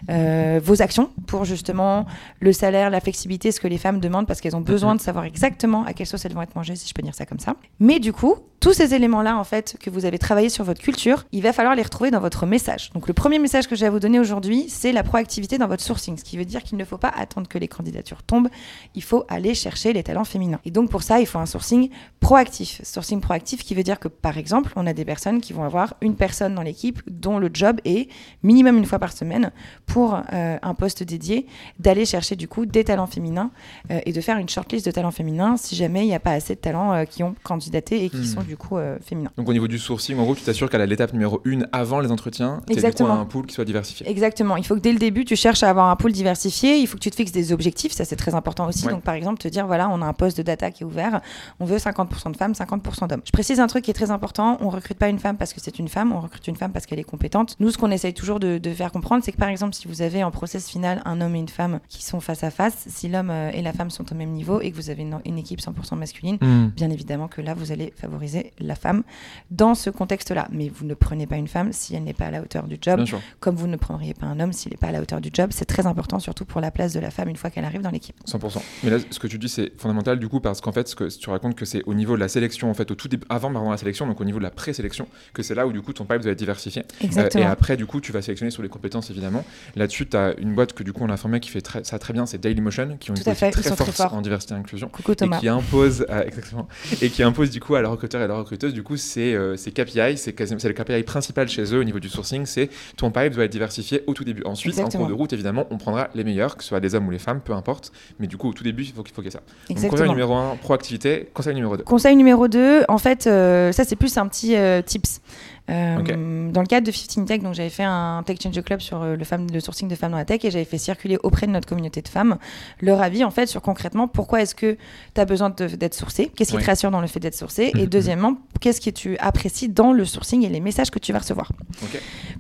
euh, 0.10 0.60
vos 0.64 0.82
actions 0.82 1.10
pour 1.28 1.46
justement 1.46 2.06
le 2.40 2.54
salaire, 2.54 2.90
la 2.90 3.00
flexibilité, 3.00 3.52
ce 3.52 3.60
que 3.60 3.68
les 3.68 3.78
femmes 3.78 4.00
demandent 4.00 4.28
parce 4.28 4.42
qu'elles 4.42 4.56
ont 4.56 4.62
besoin 4.62 4.96
de 4.96 5.02
savoir 5.02 5.26
exactement 5.26 5.86
à 5.86 5.94
quelle 5.94 6.08
sauce 6.08 6.26
elles 6.26 6.34
vont 6.34 6.42
être 6.42 6.56
mangées, 6.56 6.76
si 6.76 6.88
je 6.88 6.94
peux 6.94 7.02
dire 7.02 7.16
ça 7.16 7.26
comme 7.26 7.40
ça. 7.40 7.56
Mais 7.80 8.00
du 8.00 8.14
coup, 8.14 8.36
tous 8.60 8.74
ces 8.74 8.94
éléments-là, 8.94 9.38
en 9.38 9.44
fait, 9.44 9.78
que 9.80 9.90
vous 9.90 10.06
avez 10.06 10.18
travaillé 10.18 10.50
sur 10.50 10.64
votre 10.64 10.82
culture, 10.82 11.26
il 11.32 11.42
va 11.42 11.54
falloir 11.54 11.76
les 11.76 11.82
retrouver 11.84 12.12
dans 12.12 12.20
votre 12.20 12.46
message. 12.46 12.90
Donc 12.94 13.08
le 13.08 13.14
premier 13.14 13.40
message 13.40 13.68
que 13.68 13.76
j'ai 13.76 13.86
à 13.86 13.90
vous 13.90 14.00
donner 14.00 14.20
aujourd'hui, 14.20 14.66
c'est 14.70 14.92
la 14.92 15.04
proactivité 15.04 15.58
dans 15.58 15.68
votre 15.68 15.84
sourcing, 15.84 16.18
ce 16.18 16.24
qui 16.24 16.38
veut 16.38 16.46
dire 16.46 16.64
qu'il 16.64 16.78
ne 16.78 16.84
faut 16.84 16.98
pas 16.98 17.14
attendre 17.16 17.48
que 17.48 17.58
les 17.58 17.68
candidatures 17.68 18.24
tombent, 18.24 18.50
il 18.96 19.04
faut 19.04 19.24
aller 19.30 19.54
chercher 19.54 19.94
les 19.94 20.04
talents 20.04 20.24
féminins. 20.26 20.60
Et 20.66 20.72
donc 20.72 20.90
pour 20.90 21.04
ça, 21.04 21.20
il 21.20 21.26
faut 21.26 21.40
un 21.40 21.46
sourcing 21.46 21.90
proactif. 22.20 22.82
Sourcing 22.84 23.22
proactif 23.22 23.64
qui 23.64 23.76
veut 23.76 23.84
dire 23.84 24.00
que 24.00 24.08
par 24.08 24.38
exemple, 24.38 24.74
on 24.76 24.88
a 24.88 24.94
des 24.94 25.06
personnes 25.06 25.42
qui 25.42 25.54
vont 25.54 25.64
avoir 25.64 25.96
une 26.02 26.16
personne 26.16 26.56
dans 26.56 26.64
l'équipe 26.64 27.02
dont 27.08 27.38
le 27.38 27.50
job 27.54 27.80
est 27.86 28.10
minimum 28.44 28.78
une 28.78 28.86
fois 28.86 29.00
par 29.00 29.14
semaine 29.14 29.52
pour 29.86 30.16
euh, 30.34 30.58
un 30.62 30.74
poste 30.74 31.04
dédié 31.04 31.46
d'aller 31.80 32.06
chercher 32.06 32.36
du 32.36 32.48
coup 32.48 32.66
des 32.66 32.84
talents 32.84 33.08
féminins 33.08 33.52
euh, 33.92 34.00
et 34.06 34.12
de 34.12 34.22
faire 34.22 34.38
une 34.38 34.50
shortlist 34.50 34.86
de 34.86 34.92
talents 34.92 35.12
féminins 35.12 35.58
si 35.58 35.76
jamais 35.76 36.04
il 36.04 36.08
n'y 36.08 36.16
a 36.16 36.20
pas 36.20 36.32
assez 36.32 36.56
de 36.56 36.60
talents 36.60 36.94
euh, 36.94 37.06
qui 37.06 37.24
ont 37.24 37.36
candidaté 37.44 38.04
et 38.04 38.10
qui 38.10 38.26
Hmm. 38.26 38.26
sont 38.26 38.42
du 38.46 38.58
coup 38.58 38.78
euh, 38.78 38.98
féminins. 39.02 39.32
Donc 39.38 39.50
au 39.50 39.54
niveau 39.54 39.68
du 39.68 39.80
sourcing, 39.80 40.18
en 40.18 40.24
gros, 40.24 40.36
tu 40.36 40.44
t'assures 40.44 40.70
qu'à 40.70 40.84
l'étape 40.86 41.14
numéro 41.14 41.42
1, 41.46 41.62
avant 41.72 42.00
les 42.00 42.12
entretiens, 42.12 42.62
tu 42.70 42.78
as 42.78 42.92
du 42.92 43.04
coup 43.04 43.06
un 43.06 43.26
pool 43.26 43.46
qui 43.46 43.54
soit 43.56 43.66
diversifié. 43.66 44.10
Exactement. 44.10 44.58
Il 44.58 44.66
faut 44.66 44.76
que 44.76 44.80
dès 44.80 44.94
le 44.94 45.00
début, 45.00 45.26
tu 45.26 45.36
cherches 45.36 45.64
à 45.64 45.70
avoir 45.70 45.90
un 45.90 45.96
pool 45.96 46.12
diversifié. 46.12 46.78
Il 46.78 46.88
faut 46.88 46.96
que 46.98 47.02
tu 47.04 47.10
te 47.12 47.16
fixes 47.16 47.32
des 47.32 47.52
objectifs. 47.52 47.92
Ça, 47.94 48.06
c'est 48.06 48.16
très 48.16 48.36
important 48.36 48.68
aussi. 48.68 48.86
Ouais. 48.86 48.92
Donc, 48.94 49.04
par 49.04 49.16
exemple, 49.16 49.40
te 49.40 49.48
dire 49.48 49.68
voilà, 49.68 49.90
on 49.90 50.02
a 50.02 50.06
un 50.06 50.14
poste 50.14 50.38
de 50.38 50.44
data 50.44 50.72
qui 50.72 50.84
est 50.84 50.86
ouvert. 50.86 51.22
On 51.60 51.66
veut 51.66 51.78
50% 51.78 52.32
de 52.32 52.38
femmes, 52.38 52.54
50% 52.54 53.08
d'hommes. 53.08 53.22
Je 53.26 53.32
précise 53.32 53.60
un 53.60 53.68
truc 53.68 53.84
qui 53.86 53.92
est 53.92 53.96
très 53.96 54.12
important. 54.12 54.58
On 54.62 54.70
recrute 54.70 54.98
pas 54.98 55.10
une 55.10 55.20
femme 55.20 55.38
parce 55.38 55.54
que 55.54 55.60
c'est 55.62 55.80
une 55.80 55.88
femme. 55.88 56.12
On 56.14 56.20
recrute 56.20 56.48
une 56.48 56.56
femme 56.56 56.72
parce 56.72 56.86
qu'elle 56.86 57.00
est 57.00 57.04
compétente. 57.04 57.56
Nous, 57.60 57.72
ce 57.72 57.78
qu'on 57.78 57.92
essaye 57.92 58.14
toujours 58.14 58.40
de, 58.40 58.58
de 58.58 58.74
faire 58.74 58.92
comprendre, 58.92 59.24
c'est 59.24 59.32
que 59.32 59.38
par 59.38 59.50
exemple, 59.50 59.74
si 59.74 59.88
vous 59.88 60.02
avez 60.02 60.24
en 60.24 60.32
process 60.32 60.70
final 60.70 61.02
un 61.06 61.22
homme 61.22 61.36
et 61.36 61.40
une 61.40 61.50
femme 61.50 61.80
qui 61.90 62.04
sont 62.04 62.20
face 62.20 62.44
à 62.44 62.52
face, 62.52 62.86
si 62.88 63.08
l'homme 63.10 63.30
euh, 63.30 63.52
et 63.54 63.62
la 63.62 63.74
femme 63.74 63.90
sont 63.90 64.12
au 64.12 64.16
même 64.16 64.32
niveau 64.32 64.62
et 64.62 64.72
que 64.72 64.76
vous 64.76 64.90
avez 64.90 65.02
une, 65.02 65.20
une 65.26 65.38
équipe 65.38 65.60
100% 65.60 65.96
masculine, 65.98 66.38
Hmm. 66.42 66.68
bien 66.76 66.90
évidemment 66.90 67.28
que 67.28 67.42
là, 67.42 67.54
vous 67.54 67.72
allez 67.72 67.94
favoriser 67.96 68.35
la 68.60 68.76
femme 68.76 69.04
dans 69.52 69.76
ce 69.76 69.90
contexte-là. 69.90 70.48
Mais 70.52 70.70
vous 70.70 70.86
ne 70.86 70.94
prenez 70.94 71.28
pas 71.28 71.38
une 71.38 71.48
femme 71.48 71.72
si 71.74 71.96
elle 71.96 72.04
n'est 72.04 72.14
pas 72.14 72.26
à 72.26 72.32
la 72.32 72.42
hauteur 72.42 72.64
du 72.68 72.78
job 72.82 73.00
comme 73.40 73.56
vous 73.56 73.68
ne 73.68 73.78
prendriez 73.78 74.14
pas 74.14 74.26
un 74.28 74.40
homme 74.40 74.54
s'il 74.54 74.72
n'est 74.72 74.78
pas 74.78 74.88
à 74.88 74.92
la 74.92 75.02
hauteur 75.02 75.22
du 75.22 75.30
job. 75.34 75.50
C'est 75.54 75.66
très 75.66 75.86
important, 75.88 76.20
surtout 76.20 76.46
pour 76.46 76.62
la 76.62 76.72
place 76.72 76.94
de 76.94 77.00
la 77.00 77.12
femme 77.12 77.30
une 77.30 77.36
fois 77.36 77.50
qu'elle 77.50 77.66
arrive 77.66 77.82
dans 77.82 77.92
l'équipe. 77.92 78.16
100%. 78.28 78.62
Mais 78.84 78.90
là, 78.90 78.98
ce 79.10 79.20
que 79.20 79.28
tu 79.28 79.38
dis, 79.38 79.50
c'est 79.50 79.72
fondamental 79.80 80.20
du 80.20 80.28
coup, 80.28 80.40
parce 80.40 80.62
qu'en 80.62 80.72
fait, 80.72 80.88
ce 80.88 80.96
que 80.96 81.06
tu 81.06 81.30
racontes 81.30 81.56
que 81.56 81.66
c'est 81.66 81.84
au 81.86 81.94
niveau 81.94 82.16
de 82.16 82.20
la 82.20 82.28
sélection, 82.28 82.70
en 82.70 82.74
fait, 82.74 82.90
au 82.92 82.96
tout 82.96 83.08
début, 83.08 83.26
avant 83.30 83.52
pardon, 83.52 83.72
la 83.72 83.78
sélection, 83.78 84.08
donc 84.08 84.20
au 84.22 84.26
niveau 84.26 84.40
de 84.40 84.44
la 84.44 84.52
présélection, 84.52 85.08
que 85.34 85.44
c'est 85.44 85.56
là 85.56 85.68
où 85.68 85.72
du 85.72 85.82
coup 85.82 85.94
ton 85.94 86.06
pipe 86.06 86.22
doit 86.22 86.32
être 86.32 86.38
diversifié. 86.38 86.84
Euh, 86.84 87.06
Exactement. 87.06 87.44
et 87.44 87.48
après, 87.48 87.78
du 87.78 87.86
coup, 87.86 88.02
tu 88.02 88.12
vas 88.12 88.22
sélectionner 88.22 88.52
sur 88.52 88.64
les 88.64 88.70
compétences, 88.70 89.10
évidemment. 89.10 89.44
Là-dessus, 89.76 90.08
tu 90.08 90.18
as 90.18 90.34
une 90.40 90.54
boîte 90.56 90.74
que 90.74 90.84
du 90.84 90.94
coup, 90.94 91.04
on 91.04 91.10
a 91.10 91.18
formée 91.18 91.40
qui 91.40 91.50
fait 91.50 91.62
très- 91.62 91.84
ça 91.84 92.00
très 92.00 92.14
bien, 92.14 92.26
c'est 92.26 92.38
Dailymotion, 92.40 92.98
qui 93.00 93.12
ont 93.12 93.16
une 93.16 93.24
politique 93.24 93.52
très 93.52 93.76
forte 93.76 94.14
en 94.14 94.22
diversité 94.22 94.54
et 94.54 94.58
inclusion. 94.58 94.90
Coucou 94.90 95.12
Et 95.14 95.30
qui 95.40 95.48
impose, 95.48 96.06
euh, 96.10 96.24
exactement, 96.28 96.68
et 97.02 97.10
qui 97.10 97.24
impose 97.24 97.50
du 97.50 97.60
coup 97.60 97.76
à 97.76 97.82
leurs 97.82 97.92
recruteurs 97.92 98.22
et 98.32 98.38
recruteuses, 98.38 98.74
du 98.74 98.84
coup, 98.84 98.98
c'est 98.98 99.34
euh, 99.34 99.56
KPI, 99.56 100.18
c'est 100.18 100.40
le 100.40 100.74
KPI 100.74 101.04
principal 101.04 101.48
chez 101.48 101.74
eux 101.74 101.80
au 101.80 101.84
niveau 101.84 102.00
du 102.00 102.10
sourcing, 102.10 102.46
c'est 102.46 102.70
ton 102.98 103.12
pipe 103.12 103.34
doit 103.34 103.46
être 103.46 103.52
diversifié 103.52 104.04
au 104.08 104.14
tout 104.14 104.24
début. 104.24 104.44
Ensuite, 104.46 104.76
en 104.76 104.78
Exactement. 104.80 105.04
cours 105.04 105.10
de 105.10 105.18
route, 105.18 105.34
évidemment, 105.34 105.66
on 105.70 105.78
prendra 105.78 106.10
les 106.16 106.24
meilleurs, 106.24 106.58
que 106.58 106.64
ce 106.64 106.70
soit 106.70 106.80
des 106.80 106.96
hommes 106.96 107.08
ou 107.08 107.12
les 107.12 107.20
femmes, 107.20 107.42
peu 107.42 107.54
importe. 107.54 107.92
Mais 108.20 108.28
du 108.28 108.38
coup, 108.38 108.50
au 108.50 108.54
tout 108.54 108.64
début, 108.64 108.84
il 108.84 108.94
faut 108.94 109.04
qu'il 109.04 109.14
faut 109.14 109.22
qu'il 109.22 109.32
y 109.32 109.36
ait 109.36 109.38
ça. 109.38 109.40
Donc, 109.40 109.78
conseil 109.78 109.86
Exactement. 109.86 110.12
numéro 110.12 110.34
1, 110.36 110.56
proactivité. 110.58 111.30
Conseil 111.34 111.56
numéro 111.56 111.78
2. 111.78 111.84
Conseil 111.84 112.16
numéro 112.16 112.48
2, 112.48 112.84
en 112.88 112.98
fait, 112.98 113.28
euh, 113.28 113.72
ça 113.72 113.84
c'est 113.84 113.96
plus 113.96 114.18
un 114.18 114.28
petit 114.28 114.56
euh, 114.56 114.82
tips. 114.82 115.22
Euh. 115.70 116.52
Dans 116.52 116.62
le 116.62 116.68
cadre 116.68 116.86
de 116.86 116.92
15 116.92 117.26
Tech, 117.26 117.42
donc 117.42 117.56
j'avais 117.56 117.70
fait 117.72 117.84
un 117.84 118.22
Tech 118.24 118.38
Change 118.42 118.62
Club 118.62 118.80
sur 118.82 119.02
euh, 119.02 119.16
le, 119.16 119.24
femme- 119.26 119.48
le 119.52 119.60
sourcing 119.60 119.88
de 119.88 119.96
femmes 119.96 120.12
dans 120.12 120.18
la 120.18 120.24
tech 120.26 120.46
et 120.46 120.52
j'avais 120.52 120.64
fait 120.66 120.78
circuler 120.78 121.18
auprès 121.24 121.48
de 121.48 121.52
notre 121.52 121.68
communauté 121.68 122.02
de 122.04 122.08
femmes 122.08 122.38
leur 122.82 123.02
avis 123.02 123.24
en 123.24 123.32
fait 123.32 123.48
sur 123.48 123.62
concrètement 123.64 124.08
pourquoi 124.08 124.42
est-ce 124.42 124.54
que 124.54 124.78
tu 125.16 125.22
as 125.22 125.26
besoin 125.26 125.50
d'être 125.50 125.94
sourcé, 125.96 126.32
qu'est-ce 126.36 126.52
qui 126.52 126.58
te 126.60 126.66
rassure 126.66 126.92
dans 126.92 127.02
le 127.02 127.08
fait 127.08 127.20
d'être 127.20 127.36
sourcé 127.36 127.72
Mhm, 127.74 127.80
et 127.80 127.84
mhm. 127.84 127.90
deuxièmement, 127.90 128.36
qu'est-ce 128.62 128.80
que 128.80 128.92
tu 128.92 129.18
apprécies 129.18 129.68
dans 129.70 129.92
le 129.92 130.06
sourcing 130.06 130.46
et 130.46 130.50
les 130.50 130.60
messages 130.60 130.92
que 130.92 131.00
tu 131.00 131.12
vas 131.14 131.20
recevoir. 131.20 131.52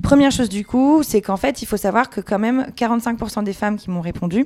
Première 0.03 0.31
chose 0.31 0.49
du 0.49 0.63
coup, 0.65 1.01
c'est 1.03 1.21
qu'en 1.21 1.37
fait, 1.37 1.61
il 1.61 1.65
faut 1.65 1.77
savoir 1.77 2.09
que 2.09 2.21
quand 2.21 2.39
même 2.39 2.67
45% 2.77 3.43
des 3.43 3.53
femmes 3.53 3.77
qui 3.77 3.89
m'ont 3.89 4.01
répondu 4.01 4.45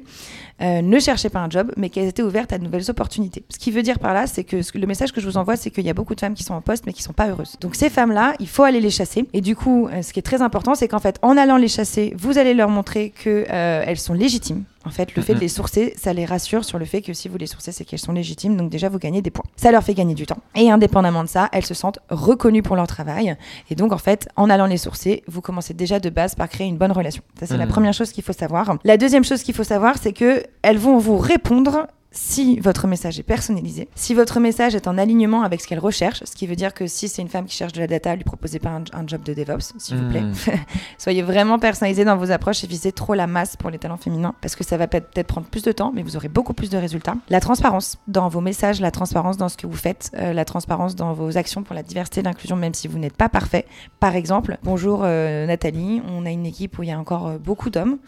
euh, 0.62 0.82
ne 0.82 1.00
cherchaient 1.00 1.30
pas 1.30 1.40
un 1.40 1.50
job, 1.50 1.72
mais 1.78 1.90
qu'elles 1.90 2.08
étaient 2.08 2.24
ouvertes 2.24 2.54
à 2.54 2.58
de 2.58 2.64
nouvelles 2.64 2.90
opportunités. 2.90 3.44
Ce 3.50 3.58
qui 3.60 3.72
veut 3.72 3.84
dire 3.84 4.00
par 4.00 4.14
là, 4.14 4.26
c'est 4.28 4.44
que 4.44 4.62
ce 4.62 4.72
que- 4.72 4.78
le 4.78 4.88
message 4.88 5.12
que 5.12 5.20
je 5.22 5.26
vous 5.28 5.38
envoie, 5.38 5.56
c'est 5.58 5.70
qu'il 5.72 5.86
y 5.86 5.90
a 5.90 5.94
beaucoup 5.94 6.16
de 6.16 6.20
femmes 6.20 6.34
qui 6.34 6.44
sont 6.44 6.54
en 6.54 6.62
poste, 6.62 6.86
mais 6.86 6.94
qui 6.94 7.04
sont 7.04 7.14
pas 7.14 7.28
heureuses. 7.28 7.58
Donc 7.62 7.76
ces 7.76 7.90
femmes-là, 7.90 8.34
il 8.40 8.48
faut 8.48 8.64
aller 8.70 8.80
les 8.80 8.90
chasser. 8.90 9.28
Et 9.34 9.42
du 9.42 9.56
coup, 9.56 9.88
euh, 9.88 10.02
ce 10.02 10.14
qui 10.14 10.20
est 10.20 10.24
très 10.24 10.42
important, 10.42 10.74
c'est 10.76 10.88
qu'en 10.88 11.00
fait, 11.00 11.20
en 11.22 11.36
allant 11.38 11.58
les 11.58 11.68
chasser, 11.68 12.14
vous 12.18 12.38
allez 12.38 12.54
leur 12.54 12.70
montrer 12.70 13.12
que 13.12 13.46
euh, 13.52 13.84
elles 13.86 14.00
sont 14.00 14.14
légitimes. 14.14 14.64
En 14.86 14.92
fait, 14.92 15.14
le 15.16 15.22
fait 15.22 15.34
de 15.34 15.38
Mhm. 15.40 15.42
les 15.42 15.48
sourcer, 15.50 15.94
ça 15.98 16.14
les 16.14 16.24
rassure 16.26 16.64
sur 16.64 16.80
le 16.80 16.86
fait 16.86 17.02
que 17.02 17.14
si 17.14 17.28
vous 17.28 17.38
les 17.38 17.48
sourcez, 17.48 17.74
c'est 17.74 17.84
qu'elles 17.84 18.00
sont 18.00 18.14
légitimes. 18.14 18.56
Donc 18.56 18.70
déjà, 18.70 18.88
vous 18.88 18.98
gagnez 18.98 19.22
des 19.22 19.30
points. 19.30 19.44
Ça 19.58 19.72
leur 19.72 19.84
fait 19.84 19.94
gagner 19.94 20.16
du 20.16 20.26
temps. 20.26 20.38
Et 20.56 20.72
indépendamment 20.72 21.24
de 21.24 21.30
ça, 21.30 21.50
elles 21.52 21.66
se 21.66 21.74
sentent 21.74 22.00
reconnues 22.10 22.64
pour 22.64 22.78
leur 22.78 22.88
travail. 22.88 23.36
Et 23.70 23.76
donc, 23.76 23.92
en 23.92 23.98
fait, 23.98 24.30
en 24.38 24.50
allant 24.50 24.66
les 24.68 24.78
sourcer, 24.78 25.24
vous 25.28 25.42
commencez 25.42 25.74
déjà 25.74 26.00
de 26.00 26.10
base 26.10 26.34
par 26.34 26.48
créer 26.48 26.68
une 26.68 26.78
bonne 26.78 26.94
relation. 26.94 27.22
Ça, 27.40 27.46
c'est 27.46 27.58
la 27.58 27.66
Mhm. 27.66 27.72
première 27.72 27.94
chose 27.94 28.12
qu'il 28.14 28.24
faut 28.24 28.34
savoir. 28.34 28.78
La 28.86 28.96
deuxième 28.98 29.26
chose 29.26 29.44
qu'il 29.44 29.54
faut 29.54 29.66
savoir, 29.66 29.96
c'est 30.02 30.14
que 30.14 30.44
elles 30.62 30.78
vont 30.78 30.98
vous 30.98 31.18
répondre 31.18 31.88
si 32.12 32.60
votre 32.60 32.88
message 32.88 33.20
est 33.20 33.24
personnalisé, 33.24 33.88
si 33.94 34.16
votre 34.16 34.40
message 34.40 34.74
est 34.74 34.88
en 34.88 34.98
alignement 34.98 35.44
avec 35.44 35.62
ce 35.62 35.68
qu'elle 35.68 35.78
recherche, 35.80 36.24
ce 36.26 36.36
qui 36.36 36.48
veut 36.48 36.56
dire 36.56 36.74
que 36.74 36.88
si 36.88 37.08
c'est 37.08 37.22
une 37.22 37.28
femme 37.28 37.46
qui 37.46 37.56
cherche 37.56 37.72
de 37.74 37.80
la 37.80 37.86
data, 37.86 38.16
lui 38.16 38.24
proposez 38.24 38.58
pas 38.58 38.70
un, 38.72 38.84
un 38.94 39.06
job 39.06 39.22
de 39.22 39.34
DevOps, 39.36 39.74
s'il 39.78 39.96
vous 39.98 40.10
plaît. 40.10 40.22
Mhm. 40.22 40.34
Soyez 40.98 41.22
vraiment 41.22 41.60
personnalisé 41.60 42.06
dans 42.06 42.18
vos 42.18 42.32
approches 42.32 42.64
et 42.64 42.68
visez 42.68 42.92
trop 42.92 43.14
la 43.14 43.28
masse 43.28 43.56
pour 43.58 43.70
les 43.70 43.78
talents 43.78 43.98
féminins 43.98 44.34
parce 44.42 44.56
que 44.56 44.64
ça 44.64 44.76
va 44.78 44.88
peut- 44.88 45.02
peut-être 45.02 45.28
prendre 45.28 45.46
plus 45.48 45.62
de 45.62 45.72
temps, 45.72 45.92
mais 45.94 46.02
vous 46.02 46.16
aurez 46.16 46.30
beaucoup 46.30 46.54
plus 46.54 46.72
de 46.72 46.78
résultats. 46.78 47.16
La 47.30 47.40
transparence 47.42 47.98
dans 48.08 48.28
vos 48.28 48.42
messages, 48.42 48.82
la 48.82 48.90
transparence 48.92 49.38
dans 49.38 49.50
ce 49.50 49.58
que 49.58 49.68
vous 49.68 49.78
faites, 49.78 50.10
euh, 50.16 50.34
la 50.34 50.46
transparence 50.46 50.96
dans 50.96 51.14
vos 51.14 51.38
actions 51.38 51.62
pour 51.62 51.76
la 51.76 51.84
diversité 51.84 52.22
et 52.22 52.24
l'inclusion, 52.24 52.56
même 52.56 52.74
si 52.74 52.88
vous 52.88 52.98
n'êtes 52.98 53.16
pas 53.18 53.30
parfait. 53.30 53.66
Par 54.00 54.16
exemple, 54.16 54.58
bonjour 54.64 55.02
euh, 55.04 55.46
Nathalie, 55.46 56.02
on 56.10 56.26
a 56.26 56.32
une 56.32 56.48
équipe 56.48 56.80
où 56.80 56.84
il 56.84 56.90
y 56.90 56.92
a 56.92 56.98
encore 57.00 57.28
euh, 57.28 57.38
beaucoup 57.38 57.70
d'hommes. 57.70 58.00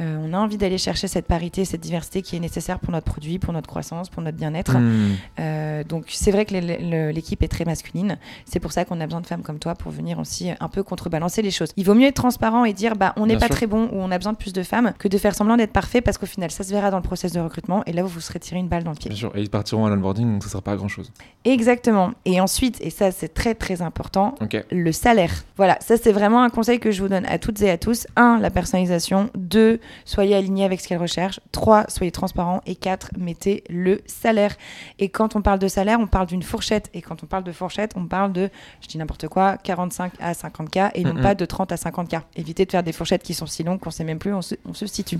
Euh, 0.00 0.16
on 0.22 0.32
a 0.32 0.38
envie 0.38 0.56
d'aller 0.56 0.78
chercher 0.78 1.06
cette 1.06 1.26
parité, 1.26 1.64
cette 1.66 1.82
diversité 1.82 2.22
qui 2.22 2.36
est 2.36 2.40
nécessaire 2.40 2.78
pour 2.78 2.92
notre 2.92 3.04
produit, 3.04 3.38
pour 3.38 3.52
notre 3.52 3.68
croissance, 3.68 4.08
pour 4.08 4.22
notre 4.22 4.38
bien-être. 4.38 4.78
Hmm. 4.78 5.12
Euh, 5.38 5.84
donc 5.84 6.06
c'est 6.08 6.30
vrai 6.30 6.46
que 6.46 6.54
l'équipe 7.10 7.42
est 7.42 7.48
très 7.48 7.64
masculine. 7.64 8.16
C'est 8.46 8.60
pour 8.60 8.72
ça 8.72 8.86
qu'on 8.86 9.00
a 9.00 9.06
besoin 9.06 9.20
de 9.20 9.26
femmes 9.26 9.42
comme 9.42 9.58
toi 9.58 9.74
pour 9.74 9.92
venir 9.92 10.18
aussi 10.18 10.50
un 10.58 10.68
peu 10.68 10.82
contrebalancer 10.82 11.42
les 11.42 11.50
choses. 11.50 11.72
Il 11.76 11.84
vaut 11.84 11.94
mieux 11.94 12.06
être 12.06 12.16
transparent 12.16 12.64
et 12.64 12.72
dire 12.72 12.96
bah 12.96 13.12
on 13.16 13.26
n'est 13.26 13.36
pas 13.36 13.46
sûr. 13.46 13.56
très 13.56 13.66
bon 13.66 13.84
ou 13.92 13.96
on 13.96 14.10
a 14.10 14.16
besoin 14.16 14.32
de 14.32 14.38
plus 14.38 14.54
de 14.54 14.62
femmes 14.62 14.94
que 14.98 15.08
de 15.08 15.18
faire 15.18 15.34
semblant 15.34 15.58
d'être 15.58 15.72
parfait 15.72 16.00
parce 16.00 16.16
qu'au 16.16 16.26
final 16.26 16.50
ça 16.50 16.64
se 16.64 16.70
verra 16.70 16.90
dans 16.90 16.96
le 16.96 17.02
process 17.02 17.32
de 17.32 17.40
recrutement 17.40 17.84
et 17.84 17.92
là 17.92 18.02
vous 18.02 18.08
vous 18.08 18.20
serez 18.20 18.40
tiré 18.40 18.60
une 18.60 18.68
balle 18.68 18.84
dans 18.84 18.92
le 18.92 18.96
pied. 18.96 19.10
Bien 19.10 19.18
sûr. 19.18 19.32
Et 19.36 19.42
ils 19.42 19.50
partiront 19.50 19.84
à 19.84 19.90
l'onboarding, 19.90 20.32
donc 20.32 20.42
ça 20.42 20.48
sert 20.48 20.62
pas 20.62 20.72
à 20.72 20.76
grand 20.76 20.88
chose. 20.88 21.12
Exactement. 21.44 22.12
Et 22.24 22.40
ensuite 22.40 22.80
et 22.80 22.90
ça 22.90 23.10
c'est 23.10 23.34
très 23.34 23.54
très 23.54 23.82
important, 23.82 24.34
le 24.70 24.92
salaire. 24.92 25.44
Voilà, 25.58 25.76
ça 25.80 25.98
c'est 25.98 26.12
vraiment 26.12 26.42
un 26.42 26.50
conseil 26.50 26.80
que 26.80 26.90
je 26.90 27.02
vous 27.02 27.08
donne 27.08 27.26
à 27.26 27.38
toutes 27.38 27.60
et 27.60 27.70
à 27.70 27.76
tous. 27.76 28.06
1. 28.16 28.38
La 28.40 28.50
personnalisation. 28.50 29.28
2. 29.36 29.80
Soyez 30.04 30.34
alignés 30.34 30.64
avec 30.64 30.80
ce 30.80 30.88
qu'elle 30.88 30.98
recherche. 30.98 31.40
3. 31.52 31.86
Soyez 31.88 32.10
transparents. 32.10 32.62
Et 32.66 32.74
4. 32.74 33.10
Mettez 33.18 33.64
le 33.68 34.00
salaire. 34.06 34.56
Et 34.98 35.08
quand 35.08 35.36
on 35.36 35.42
parle 35.42 35.58
de 35.58 35.68
salaire, 35.68 35.98
on 36.00 36.06
parle 36.06 36.26
d'une 36.26 36.42
fourchette. 36.42 36.90
Et 36.94 37.02
quand 37.02 37.22
on 37.22 37.26
parle 37.26 37.44
de 37.44 37.52
fourchette, 37.52 37.92
on 37.96 38.06
parle 38.06 38.32
de, 38.32 38.50
je 38.80 38.88
dis 38.88 38.98
n'importe 38.98 39.28
quoi, 39.28 39.56
45 39.58 40.12
à 40.20 40.32
50K 40.32 40.90
et 40.94 41.04
non 41.04 41.20
pas 41.20 41.34
de 41.34 41.44
30 41.44 41.72
à 41.72 41.76
50K. 41.76 42.22
Évitez 42.36 42.64
de 42.64 42.70
faire 42.70 42.82
des 42.82 42.92
fourchettes 42.92 43.22
qui 43.22 43.34
sont 43.34 43.46
si 43.46 43.62
longues 43.62 43.80
qu'on 43.80 43.90
sait 43.90 44.04
même 44.04 44.18
plus 44.18 44.34
on 44.34 44.42
se, 44.42 44.54
on 44.64 44.74
se 44.74 44.86
situe. 44.86 45.18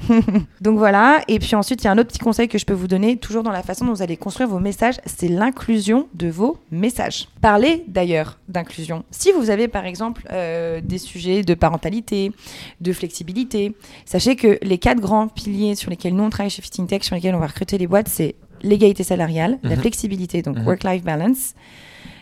Donc 0.60 0.76
voilà, 0.78 1.22
et 1.28 1.38
puis 1.38 1.54
ensuite 1.54 1.82
il 1.82 1.84
y 1.84 1.88
a 1.88 1.92
un 1.92 1.98
autre 1.98 2.08
petit 2.08 2.18
conseil 2.18 2.48
que 2.48 2.58
je 2.58 2.66
peux 2.66 2.74
vous 2.74 2.88
donner, 2.88 3.16
toujours 3.16 3.42
dans 3.42 3.52
la 3.52 3.62
façon 3.62 3.84
dont 3.86 3.92
vous 3.92 4.02
allez 4.02 4.16
construire 4.16 4.48
vos 4.48 4.58
messages, 4.58 4.96
c'est 5.06 5.28
l'inclusion 5.28 6.08
de 6.14 6.28
vos 6.28 6.58
messages. 6.70 7.28
Parlez 7.40 7.84
d'ailleurs 7.88 8.38
d'inclusion. 8.48 9.04
Si 9.10 9.30
vous 9.32 9.50
avez 9.50 9.68
par 9.68 9.86
exemple 9.86 10.26
euh, 10.32 10.80
des 10.82 10.98
sujets 10.98 11.42
de 11.42 11.54
parentalité, 11.54 12.32
de 12.80 12.92
flexibilité, 12.92 13.74
sachez 14.04 14.36
que 14.36 14.58
les 14.62 14.78
quatre 14.78 15.00
grands 15.00 15.28
piliers 15.28 15.74
sur 15.74 15.90
lesquels 15.90 16.14
nous 16.14 16.24
on 16.24 16.30
travaille 16.30 16.50
chez 16.50 16.62
Fitting 16.62 16.86
Tech, 16.86 17.02
sur 17.04 17.14
lesquels 17.14 17.34
on 17.34 17.40
va 17.40 17.46
recruter 17.46 17.78
les 17.78 17.86
boîtes, 17.86 18.08
c'est 18.08 18.34
l'égalité 18.62 19.04
salariale, 19.04 19.58
la 19.62 19.76
Mhm. 19.76 19.80
flexibilité, 19.82 20.42
donc 20.42 20.56
Mhm. 20.58 20.66
work-life 20.66 21.02
balance. 21.04 21.54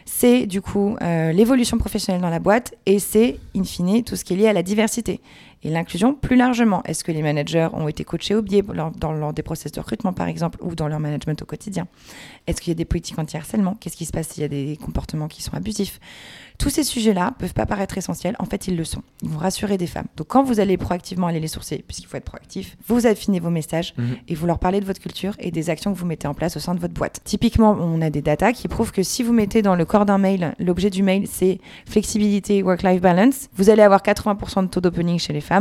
C'est 0.05 0.47
du 0.47 0.61
coup 0.61 0.97
euh, 1.01 1.33
l'évolution 1.33 1.79
professionnelle 1.79 2.21
dans 2.21 2.29
la 2.29 2.41
boîte 2.41 2.75
et 2.87 2.99
c'est 2.99 3.39
in 3.57 3.63
fine 3.65 4.03
tout 4.03 4.17
ce 4.17 4.25
qui 4.25 4.35
est 4.35 4.37
lié 4.37 4.49
à 4.49 4.53
la 4.53 4.63
diversité 4.65 5.21
et 5.63 5.71
l'inclusion 5.71 6.15
plus 6.15 6.37
largement. 6.37 6.83
Est-ce 6.85 7.05
que 7.05 7.13
les 7.13 7.23
managers 7.23 7.69
ont 7.73 7.89
été 7.89 8.05
coachés 8.05 8.35
au 8.35 8.43
biais 8.43 8.63
lors- 8.73 8.91
dans, 8.93 9.33
des 9.33 9.43
process 9.43 9.73
de 9.73 9.81
recrutement 9.81 10.13
par 10.13 10.27
exemple 10.29 10.59
ou 10.63 10.75
dans 10.75 10.89
leur 10.89 11.01
management 11.01 11.41
au 11.43 11.45
quotidien? 11.47 11.87
Est-ce 12.47 12.61
qu'il 12.61 12.71
y 12.71 12.75
a 12.75 12.77
des 12.77 12.85
politiques 12.85 13.19
anti-harcèlement? 13.19 13.77
Qu'est-ce 13.81 13.97
qui 13.97 14.05
se 14.07 14.13
passe 14.13 14.29
s'il 14.29 14.43
y 14.43 14.47
a 14.47 14.49
des 14.49 14.77
comportements 14.83 15.29
qui 15.29 15.43
sont 15.43 15.55
abusifs? 15.55 16.01
Tous 16.59 16.71
ces 16.71 16.85
sujets-là 16.85 17.33
peuvent 17.39 17.55
pas 17.55 17.67
paraître 17.67 17.99
essentiels. 17.99 18.37
En 18.39 18.45
fait, 18.45 18.69
ils 18.69 18.77
le 18.77 18.85
sont. 18.85 19.03
Ils 19.23 19.29
vont 19.29 19.39
rassurer 19.39 19.79
des 19.79 19.87
femmes. 19.89 20.07
Donc, 20.17 20.29
quand 20.29 20.45
vous 20.45 20.61
allez 20.61 20.77
proactivement 20.77 21.27
aller 21.27 21.41
les 21.41 21.49
sourcer, 21.49 21.83
puisqu'il 21.87 22.07
faut 22.07 22.17
être 22.17 22.25
proactif, 22.25 22.77
vous 22.87 23.07
affinez 23.07 23.41
vos 23.41 23.51
messages 23.51 23.95
Mhm. 23.97 24.17
et 24.29 24.35
vous 24.37 24.47
leur 24.47 24.59
parlez 24.61 24.79
de 24.81 24.85
votre 24.85 25.01
culture 25.01 25.35
et 25.41 25.51
des 25.51 25.71
actions 25.71 25.93
que 25.93 25.99
vous 25.99 26.07
mettez 26.07 26.29
en 26.29 26.35
place 26.35 26.57
au 26.57 26.61
sein 26.61 26.75
de 26.75 26.81
votre 26.81 26.95
boîte. 26.95 27.21
Typiquement, 27.25 27.77
on 27.81 28.01
a 28.01 28.11
des 28.11 28.23
datas 28.23 28.53
qui 28.53 28.69
prouvent 28.69 28.93
que 28.93 29.03
si 29.03 29.23
vous 29.25 29.33
mettez 29.33 29.63
dans 29.63 29.75
le 29.75 29.85
corps 29.85 30.05
d'un 30.07 30.19
mail, 30.19 30.55
l'objet 30.61 30.91
du 30.91 31.03
mail, 31.03 31.27
c'est 31.27 31.59
flexibilité, 31.87 32.63
work-life 32.63 33.01
balance, 33.01 33.49
vous 33.55 33.71
allez 33.71 33.83
avoir 33.83 34.03
80% 34.03 34.63
de 34.63 34.69
taux 34.69 34.81
d'opening 34.81 35.19
chez 35.19 35.33
les 35.33 35.41
femmes. 35.41 35.52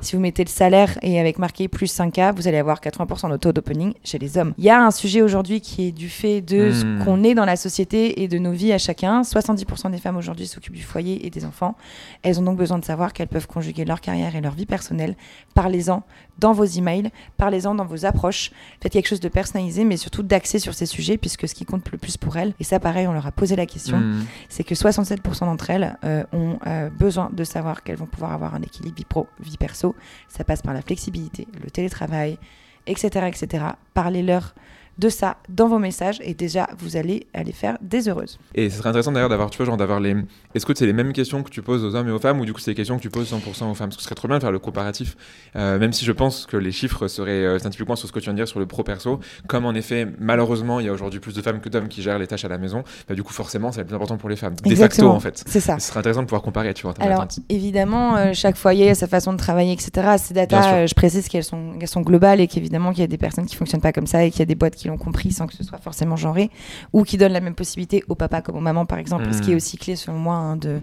Si 0.00 0.14
vous 0.16 0.22
mettez 0.22 0.44
le 0.44 0.48
salaire 0.50 0.98
et 1.02 1.18
avec 1.20 1.38
marqué 1.38 1.68
plus 1.68 1.92
5K, 1.92 2.34
vous 2.34 2.46
allez 2.48 2.58
avoir 2.58 2.80
80% 2.80 3.30
de 3.30 3.36
taux 3.36 3.52
d'opening 3.52 3.92
chez 4.04 4.18
les 4.18 4.38
hommes. 4.38 4.54
Il 4.58 4.64
y 4.64 4.70
a 4.70 4.80
un 4.82 4.90
sujet 4.90 5.22
aujourd'hui 5.22 5.60
qui 5.60 5.88
est 5.88 5.92
du 5.92 6.08
fait 6.08 6.40
de 6.40 6.72
ce 6.72 6.84
Mhm. 6.84 7.04
qu'on 7.04 7.24
est 7.24 7.34
dans 7.34 7.44
la 7.44 7.56
société 7.56 8.22
et 8.22 8.28
de 8.28 8.38
nos 8.38 8.52
vies 8.52 8.72
à 8.72 8.78
chacun. 8.78 9.22
70% 9.22 9.90
des 9.90 9.98
femmes 9.98 10.16
aujourd'hui 10.16 10.46
s'occupent 10.46 10.74
du 10.76 10.82
foyer 10.82 11.26
et 11.26 11.30
des 11.30 11.44
enfants. 11.44 11.74
Elles 12.22 12.38
ont 12.38 12.42
donc 12.42 12.56
besoin 12.58 12.78
de 12.78 12.84
savoir 12.84 13.12
qu'elles 13.12 13.28
peuvent 13.28 13.46
conjuguer 13.46 13.84
leur 13.84 14.00
carrière 14.00 14.36
et 14.36 14.40
leur 14.40 14.52
vie 14.54 14.66
personnelle. 14.66 15.16
Parlez-en 15.54 16.02
dans 16.38 16.52
vos 16.52 16.64
emails, 16.64 17.10
parlez-en 17.36 17.74
dans 17.74 17.84
vos 17.84 18.06
approches. 18.06 18.50
Faites 18.80 18.92
quelque 18.92 19.08
chose 19.08 19.20
de 19.20 19.28
personnalisé, 19.28 19.84
mais 19.84 19.96
surtout 19.98 20.22
d'axé 20.22 20.58
sur 20.58 20.72
ces 20.74 20.86
sujets, 20.86 21.18
puisque 21.18 21.46
ce 21.46 21.54
qui 21.54 21.64
compte 21.66 21.90
le 21.92 21.98
plus 21.98 22.16
pour 22.16 22.36
elles, 22.38 22.54
et 22.60 22.64
ça 22.64 22.80
pareil, 22.80 23.06
on 23.06 23.12
leur 23.12 23.26
a 23.26 23.32
posé 23.32 23.56
la 23.56 23.66
question, 23.66 23.98
Mhm. 23.98 24.24
c'est 24.48 24.64
que 24.64 24.74
67% 24.74 25.44
d'entre 25.46 25.68
elles 25.70 25.98
euh, 26.04 26.24
ont 26.32 26.58
euh, 26.66 26.88
besoin 26.88 27.28
de 27.32 27.44
savoir 27.44 27.82
qu'elles 27.82 27.96
vont 27.96 28.06
pouvoir 28.06 28.32
avoir 28.32 28.54
un 28.54 28.62
équilibre 28.62 28.96
vie 28.96 29.04
pro, 29.04 29.26
vie 29.40 29.56
perso. 29.56 29.94
Ça 30.28 30.44
passe 30.44 30.62
par 30.62 30.74
la 30.74 30.82
flexibilité, 30.82 31.46
le 31.62 31.70
télétravail, 31.70 32.38
etc. 32.86 33.26
etc. 33.26 33.64
Parlez-leur 33.94 34.54
de 35.00 35.08
ça 35.08 35.38
dans 35.48 35.66
vos 35.66 35.78
messages 35.78 36.18
et 36.22 36.34
déjà 36.34 36.68
vous 36.78 36.96
allez 36.96 37.26
aller 37.32 37.52
faire 37.52 37.78
des 37.80 38.08
heureuses. 38.08 38.38
Et 38.54 38.68
ce 38.68 38.78
serait 38.78 38.90
intéressant 38.90 39.12
d'ailleurs 39.12 39.30
d'avoir, 39.30 39.50
tu 39.50 39.56
vois, 39.56 39.66
genre 39.66 39.76
d'avoir 39.76 39.98
les. 39.98 40.14
Est-ce 40.54 40.66
que 40.66 40.74
c'est 40.76 40.86
les 40.86 40.92
mêmes 40.92 41.12
questions 41.12 41.42
que 41.42 41.50
tu 41.50 41.62
poses 41.62 41.84
aux 41.84 41.94
hommes 41.94 42.08
et 42.08 42.12
aux 42.12 42.18
femmes 42.18 42.38
ou 42.40 42.44
du 42.44 42.52
coup 42.52 42.60
c'est 42.60 42.72
des 42.72 42.74
questions 42.76 42.96
que 42.96 43.02
tu 43.02 43.10
poses 43.10 43.32
100% 43.32 43.70
aux 43.70 43.74
femmes? 43.74 43.88
Parce 43.88 43.96
que 43.96 44.02
ce 44.02 44.04
serait 44.04 44.14
trop 44.14 44.28
bien 44.28 44.36
de 44.36 44.42
faire 44.42 44.52
le 44.52 44.58
comparatif, 44.58 45.16
Euh, 45.56 45.78
même 45.78 45.92
si 45.92 46.04
je 46.04 46.12
pense 46.12 46.46
que 46.46 46.56
les 46.56 46.70
chiffres 46.70 47.08
seraient 47.08 47.44
euh, 47.44 47.58
typiquement 47.58 47.96
sur 47.96 48.06
ce 48.06 48.12
que 48.12 48.18
tu 48.20 48.24
viens 48.24 48.34
de 48.34 48.38
dire 48.38 48.46
sur 48.48 48.60
le 48.60 48.66
pro 48.66 48.82
perso. 48.84 49.20
Comme 49.48 49.64
en 49.64 49.74
effet, 49.74 50.06
malheureusement, 50.18 50.78
il 50.80 50.86
y 50.86 50.88
a 50.88 50.92
aujourd'hui 50.92 51.18
plus 51.18 51.34
de 51.34 51.42
femmes 51.42 51.60
que 51.60 51.68
d'hommes 51.68 51.88
qui 51.88 52.02
gèrent 52.02 52.18
les 52.18 52.26
tâches 52.26 52.44
à 52.44 52.48
la 52.48 52.58
maison, 52.58 52.84
bah, 53.08 53.14
du 53.14 53.22
coup 53.22 53.32
forcément 53.32 53.72
c'est 53.72 53.80
le 53.80 53.86
plus 53.86 53.94
important 53.96 54.16
pour 54.18 54.28
les 54.28 54.36
femmes. 54.36 54.54
De 54.64 54.74
facto 54.74 55.08
en 55.08 55.20
fait. 55.20 55.42
C'est 55.46 55.60
ça. 55.60 55.78
Ce 55.78 55.88
serait 55.88 56.00
intéressant 56.00 56.20
de 56.22 56.26
pouvoir 56.26 56.42
comparer, 56.42 56.74
tu 56.74 56.82
vois. 56.82 56.94
Alors 57.00 57.26
évidemment, 57.48 58.16
euh, 58.16 58.30
chaque 58.34 58.56
foyer 58.56 58.90
a 58.90 58.94
sa 58.94 59.06
façon 59.06 59.32
de 59.32 59.38
travailler, 59.38 59.72
etc. 59.72 60.16
Ces 60.18 60.34
datas, 60.34 60.74
euh, 60.74 60.86
je 60.86 60.94
précise 60.94 61.28
qu'elles 61.28 61.44
sont, 61.44 61.74
qu'elles 61.78 61.88
sont 61.88 62.02
globales 62.02 62.40
et 62.40 62.46
qu'évidemment 62.48 62.90
qu'il 62.90 63.00
y 63.00 63.04
a 63.04 63.08
des 63.08 63.18
personnes 63.18 63.46
qui 63.46 63.56
fonctionnent 63.56 63.80
pas 63.80 63.92
comme 63.92 64.06
ça 64.06 64.24
et 64.24 64.30
qu'il 64.30 64.40
y 64.40 64.42
a 64.42 64.46
des 64.46 64.54
boîtes 64.54 64.74
qui 64.76 64.89
l'ont 64.90 64.98
compris 64.98 65.32
sans 65.32 65.46
que 65.46 65.54
ce 65.54 65.64
soit 65.64 65.78
forcément 65.78 66.16
genré 66.16 66.50
ou 66.92 67.04
qui 67.04 67.16
donnent 67.16 67.32
la 67.32 67.40
même 67.40 67.54
possibilité 67.54 68.04
au 68.08 68.14
papa 68.14 68.42
comme 68.42 68.56
aux 68.56 68.60
mamans 68.60 68.86
par 68.86 68.98
exemple, 68.98 69.32
ce 69.32 69.40
qui 69.40 69.52
est 69.52 69.54
aussi 69.54 69.76
clé 69.76 69.96
selon 69.96 70.18
moi 70.18 70.34
hein, 70.34 70.56
de, 70.56 70.80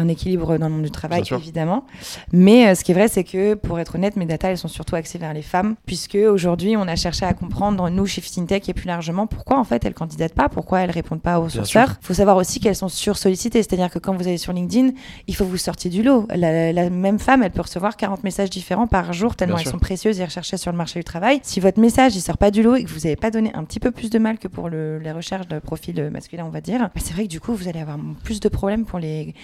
d'un 0.00 0.08
équilibre 0.08 0.58
dans 0.58 0.66
le 0.68 0.72
monde 0.74 0.82
du 0.84 0.90
travail 0.90 1.22
évidemment. 1.30 1.84
Mais 2.32 2.68
euh, 2.68 2.74
ce 2.74 2.84
qui 2.84 2.92
est 2.92 2.94
vrai, 2.94 3.08
c'est 3.08 3.24
que 3.24 3.54
pour 3.54 3.78
être 3.78 3.94
honnête, 3.96 4.16
mes 4.16 4.24
datas 4.26 4.50
elles 4.50 4.58
sont 4.58 4.68
surtout 4.68 4.96
axées 4.96 5.18
vers 5.18 5.32
les 5.34 5.42
femmes 5.42 5.74
puisque 5.86 6.14
aujourd'hui 6.16 6.76
on 6.76 6.82
a 6.88 6.96
cherché 6.96 7.24
à 7.26 7.34
comprendre 7.34 7.88
nous 7.90 8.06
chez 8.06 8.20
FinTech 8.20 8.68
et 8.68 8.74
plus 8.74 8.86
largement 8.86 9.26
pourquoi 9.26 9.58
en 9.58 9.64
fait 9.64 9.84
elles 9.84 9.94
candidatent 9.94 10.34
pas, 10.34 10.48
pourquoi 10.48 10.80
elles 10.80 10.90
répondent 10.90 11.22
pas 11.22 11.38
aux 11.40 11.48
sourceurs. 11.48 11.96
Il 12.02 12.06
faut 12.06 12.14
savoir 12.14 12.36
aussi 12.36 12.60
qu'elles 12.60 12.76
sont 12.76 12.88
sursollicitées, 12.88 13.62
c'est-à-dire 13.62 13.90
que 13.90 13.98
quand 13.98 14.14
vous 14.14 14.26
allez 14.26 14.38
sur 14.38 14.52
LinkedIn, 14.52 14.90
il 15.26 15.34
faut 15.36 15.44
vous 15.44 15.56
sortir 15.56 15.90
du 15.90 16.02
lot. 16.02 16.26
La, 16.34 16.72
la 16.72 16.90
même 16.90 17.18
femme, 17.18 17.42
elle 17.42 17.50
peut 17.50 17.62
recevoir 17.62 17.96
40 17.96 18.24
messages 18.24 18.50
différents 18.50 18.86
par 18.86 19.12
jour, 19.12 19.36
tellement 19.36 19.54
Bien 19.54 19.60
elles 19.62 19.66
sûr. 19.66 19.72
sont 19.72 19.78
précieuses 19.78 20.20
et 20.20 20.24
recherchées 20.24 20.56
sur 20.56 20.70
le 20.72 20.78
marché 20.78 20.98
du 21.00 21.04
travail. 21.04 21.40
Si 21.42 21.60
votre 21.60 21.80
message, 21.80 22.16
il 22.16 22.20
sort 22.20 22.38
pas 22.38 22.50
du 22.50 22.62
lot 22.62 22.76
et 22.76 22.84
que 22.84 22.88
vous 22.90 23.00
n'avez 23.00 23.16
pas 23.16 23.30
donné 23.30 23.50
un 23.54 23.64
petit 23.64 23.80
peu 23.80 23.90
plus 23.90 24.10
de 24.10 24.18
mal 24.18 24.38
que 24.38 24.48
pour 24.48 24.68
le- 24.68 24.98
les 24.98 25.12
recherches 25.12 25.48
de 25.48 25.58
profil 25.58 26.08
masculin, 26.12 26.44
on 26.46 26.50
va 26.50 26.60
dire, 26.60 26.80
bah, 26.80 26.88
c'est 27.02 27.12
vrai 27.14 27.24
que 27.24 27.28
du 27.28 27.40
coup, 27.40 27.54
vous 27.54 27.68
allez 27.68 27.80
avoir 27.80 27.98
plus 28.24 28.40
de 28.40 28.48
problèmes 28.48 28.84
pour 28.84 28.98
les, 28.98 29.34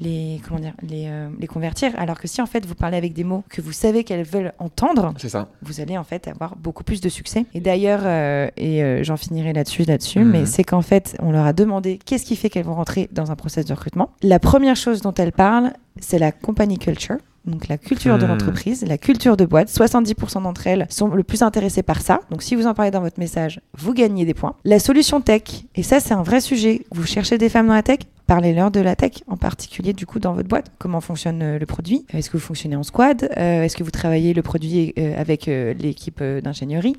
les, 0.00 0.05
comment 0.46 0.60
dire, 0.60 0.72
les, 0.82 1.06
euh, 1.08 1.28
les 1.38 1.46
convertir. 1.46 1.92
Alors 1.96 2.18
que 2.20 2.28
si 2.28 2.40
en 2.42 2.46
fait, 2.46 2.64
vous 2.66 2.74
parlez 2.74 2.96
avec 2.96 3.12
des 3.12 3.24
mots 3.24 3.44
que 3.48 3.60
vous 3.60 3.72
savez 3.72 4.04
qu'elles 4.04 4.24
veulent 4.24 4.52
entendre, 4.58 5.12
ça. 5.18 5.48
vous 5.62 5.80
allez 5.80 5.96
en 5.98 6.04
fait 6.04 6.28
avoir 6.28 6.56
beaucoup 6.56 6.84
plus 6.84 7.00
de 7.00 7.08
succès. 7.08 7.46
Et 7.54 7.60
d'ailleurs, 7.60 8.00
euh, 8.04 8.48
et 8.56 8.82
euh, 8.82 9.02
j'en 9.04 9.16
finirai 9.16 9.52
là-dessus, 9.52 9.84
là-dessus, 9.84 10.20
Mhm. 10.20 10.30
mais 10.30 10.46
c'est 10.46 10.64
qu'en 10.64 10.82
fait, 10.82 11.16
on 11.20 11.30
leur 11.32 11.46
a 11.46 11.52
demandé 11.52 11.98
qu'est-ce 12.04 12.24
qui 12.24 12.36
fait 12.36 12.50
qu'elles 12.50 12.64
vont 12.66 12.74
rentrer 12.74 13.08
dans 13.12 13.30
un 13.30 13.36
process 13.36 13.64
de 13.64 13.72
recrutement. 13.74 14.10
La 14.22 14.38
première 14.38 14.76
chose 14.76 15.00
dont 15.02 15.14
elles 15.14 15.32
parlent, 15.32 15.72
c'est 16.00 16.18
la 16.18 16.32
company 16.32 16.78
culture. 16.78 17.16
Donc 17.44 17.68
la 17.68 17.78
culture 17.78 18.18
de 18.18 18.24
Mhm. 18.24 18.28
l'entreprise, 18.30 18.84
la 18.84 18.98
culture 18.98 19.36
de 19.36 19.44
boîte. 19.44 19.68
70% 19.68 20.40
d'entre 20.40 20.66
elles 20.66 20.86
sont 20.90 21.06
le 21.06 21.22
plus 21.22 21.42
intéressées 21.42 21.84
par 21.84 22.00
ça. 22.00 22.18
Donc 22.30 22.42
si 22.42 22.56
vous 22.56 22.66
en 22.66 22.74
parlez 22.74 22.90
dans 22.90 23.00
votre 23.00 23.20
message, 23.20 23.60
vous 23.78 23.94
gagnez 23.94 24.24
des 24.24 24.34
points. 24.34 24.56
La 24.64 24.80
solution 24.80 25.20
tech, 25.20 25.42
et 25.76 25.84
ça 25.84 26.00
c'est 26.00 26.12
un 26.12 26.24
vrai 26.24 26.40
sujet. 26.40 26.84
Vous 26.90 27.06
cherchez 27.06 27.38
des 27.38 27.48
femmes 27.48 27.68
dans 27.68 27.74
la 27.74 27.84
tech, 27.84 28.00
parlez-leur 28.26 28.70
de 28.70 28.80
la 28.80 28.96
tech, 28.96 29.22
en 29.28 29.36
particulier 29.36 29.92
du 29.92 30.06
coup 30.06 30.18
dans 30.18 30.34
votre 30.34 30.48
boîte. 30.48 30.70
Comment 30.78 31.00
fonctionne 31.00 31.42
euh, 31.42 31.58
le 31.58 31.66
produit? 31.66 32.04
Est-ce 32.12 32.30
que 32.30 32.36
vous 32.36 32.42
fonctionnez 32.42 32.76
en 32.76 32.82
squad? 32.82 33.28
Euh, 33.36 33.62
Est-ce 33.62 33.76
que 33.76 33.82
vous 33.82 33.90
travaillez 33.90 34.34
le 34.34 34.42
produit 34.42 34.92
euh, 34.98 35.20
avec 35.20 35.48
euh, 35.48 35.74
l'équipe 35.74 36.18
euh, 36.20 36.40
d'ingénierie? 36.40 36.96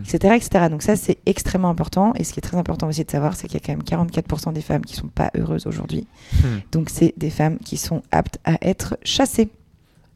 Etc., 0.00 0.34
etc. 0.34 0.68
Donc 0.70 0.82
ça, 0.82 0.96
c'est 0.96 1.18
extrêmement 1.26 1.70
important. 1.70 2.12
Et 2.16 2.24
ce 2.24 2.32
qui 2.32 2.40
est 2.40 2.42
très 2.42 2.56
important 2.56 2.88
aussi 2.88 3.04
de 3.04 3.10
savoir, 3.10 3.34
c'est 3.34 3.48
qu'il 3.48 3.60
y 3.60 3.62
a 3.62 3.66
quand 3.66 3.72
même 3.72 3.82
44% 4.10 4.52
des 4.52 4.60
femmes 4.60 4.84
qui 4.84 4.94
sont 4.94 5.08
pas 5.08 5.30
heureuses 5.36 5.66
aujourd'hui. 5.66 6.06
Hmm. 6.42 6.58
Donc 6.72 6.90
c'est 6.90 7.14
des 7.16 7.30
femmes 7.30 7.58
qui 7.58 7.76
sont 7.76 8.02
aptes 8.10 8.38
à 8.44 8.58
être 8.62 8.98
chassées. 9.02 9.50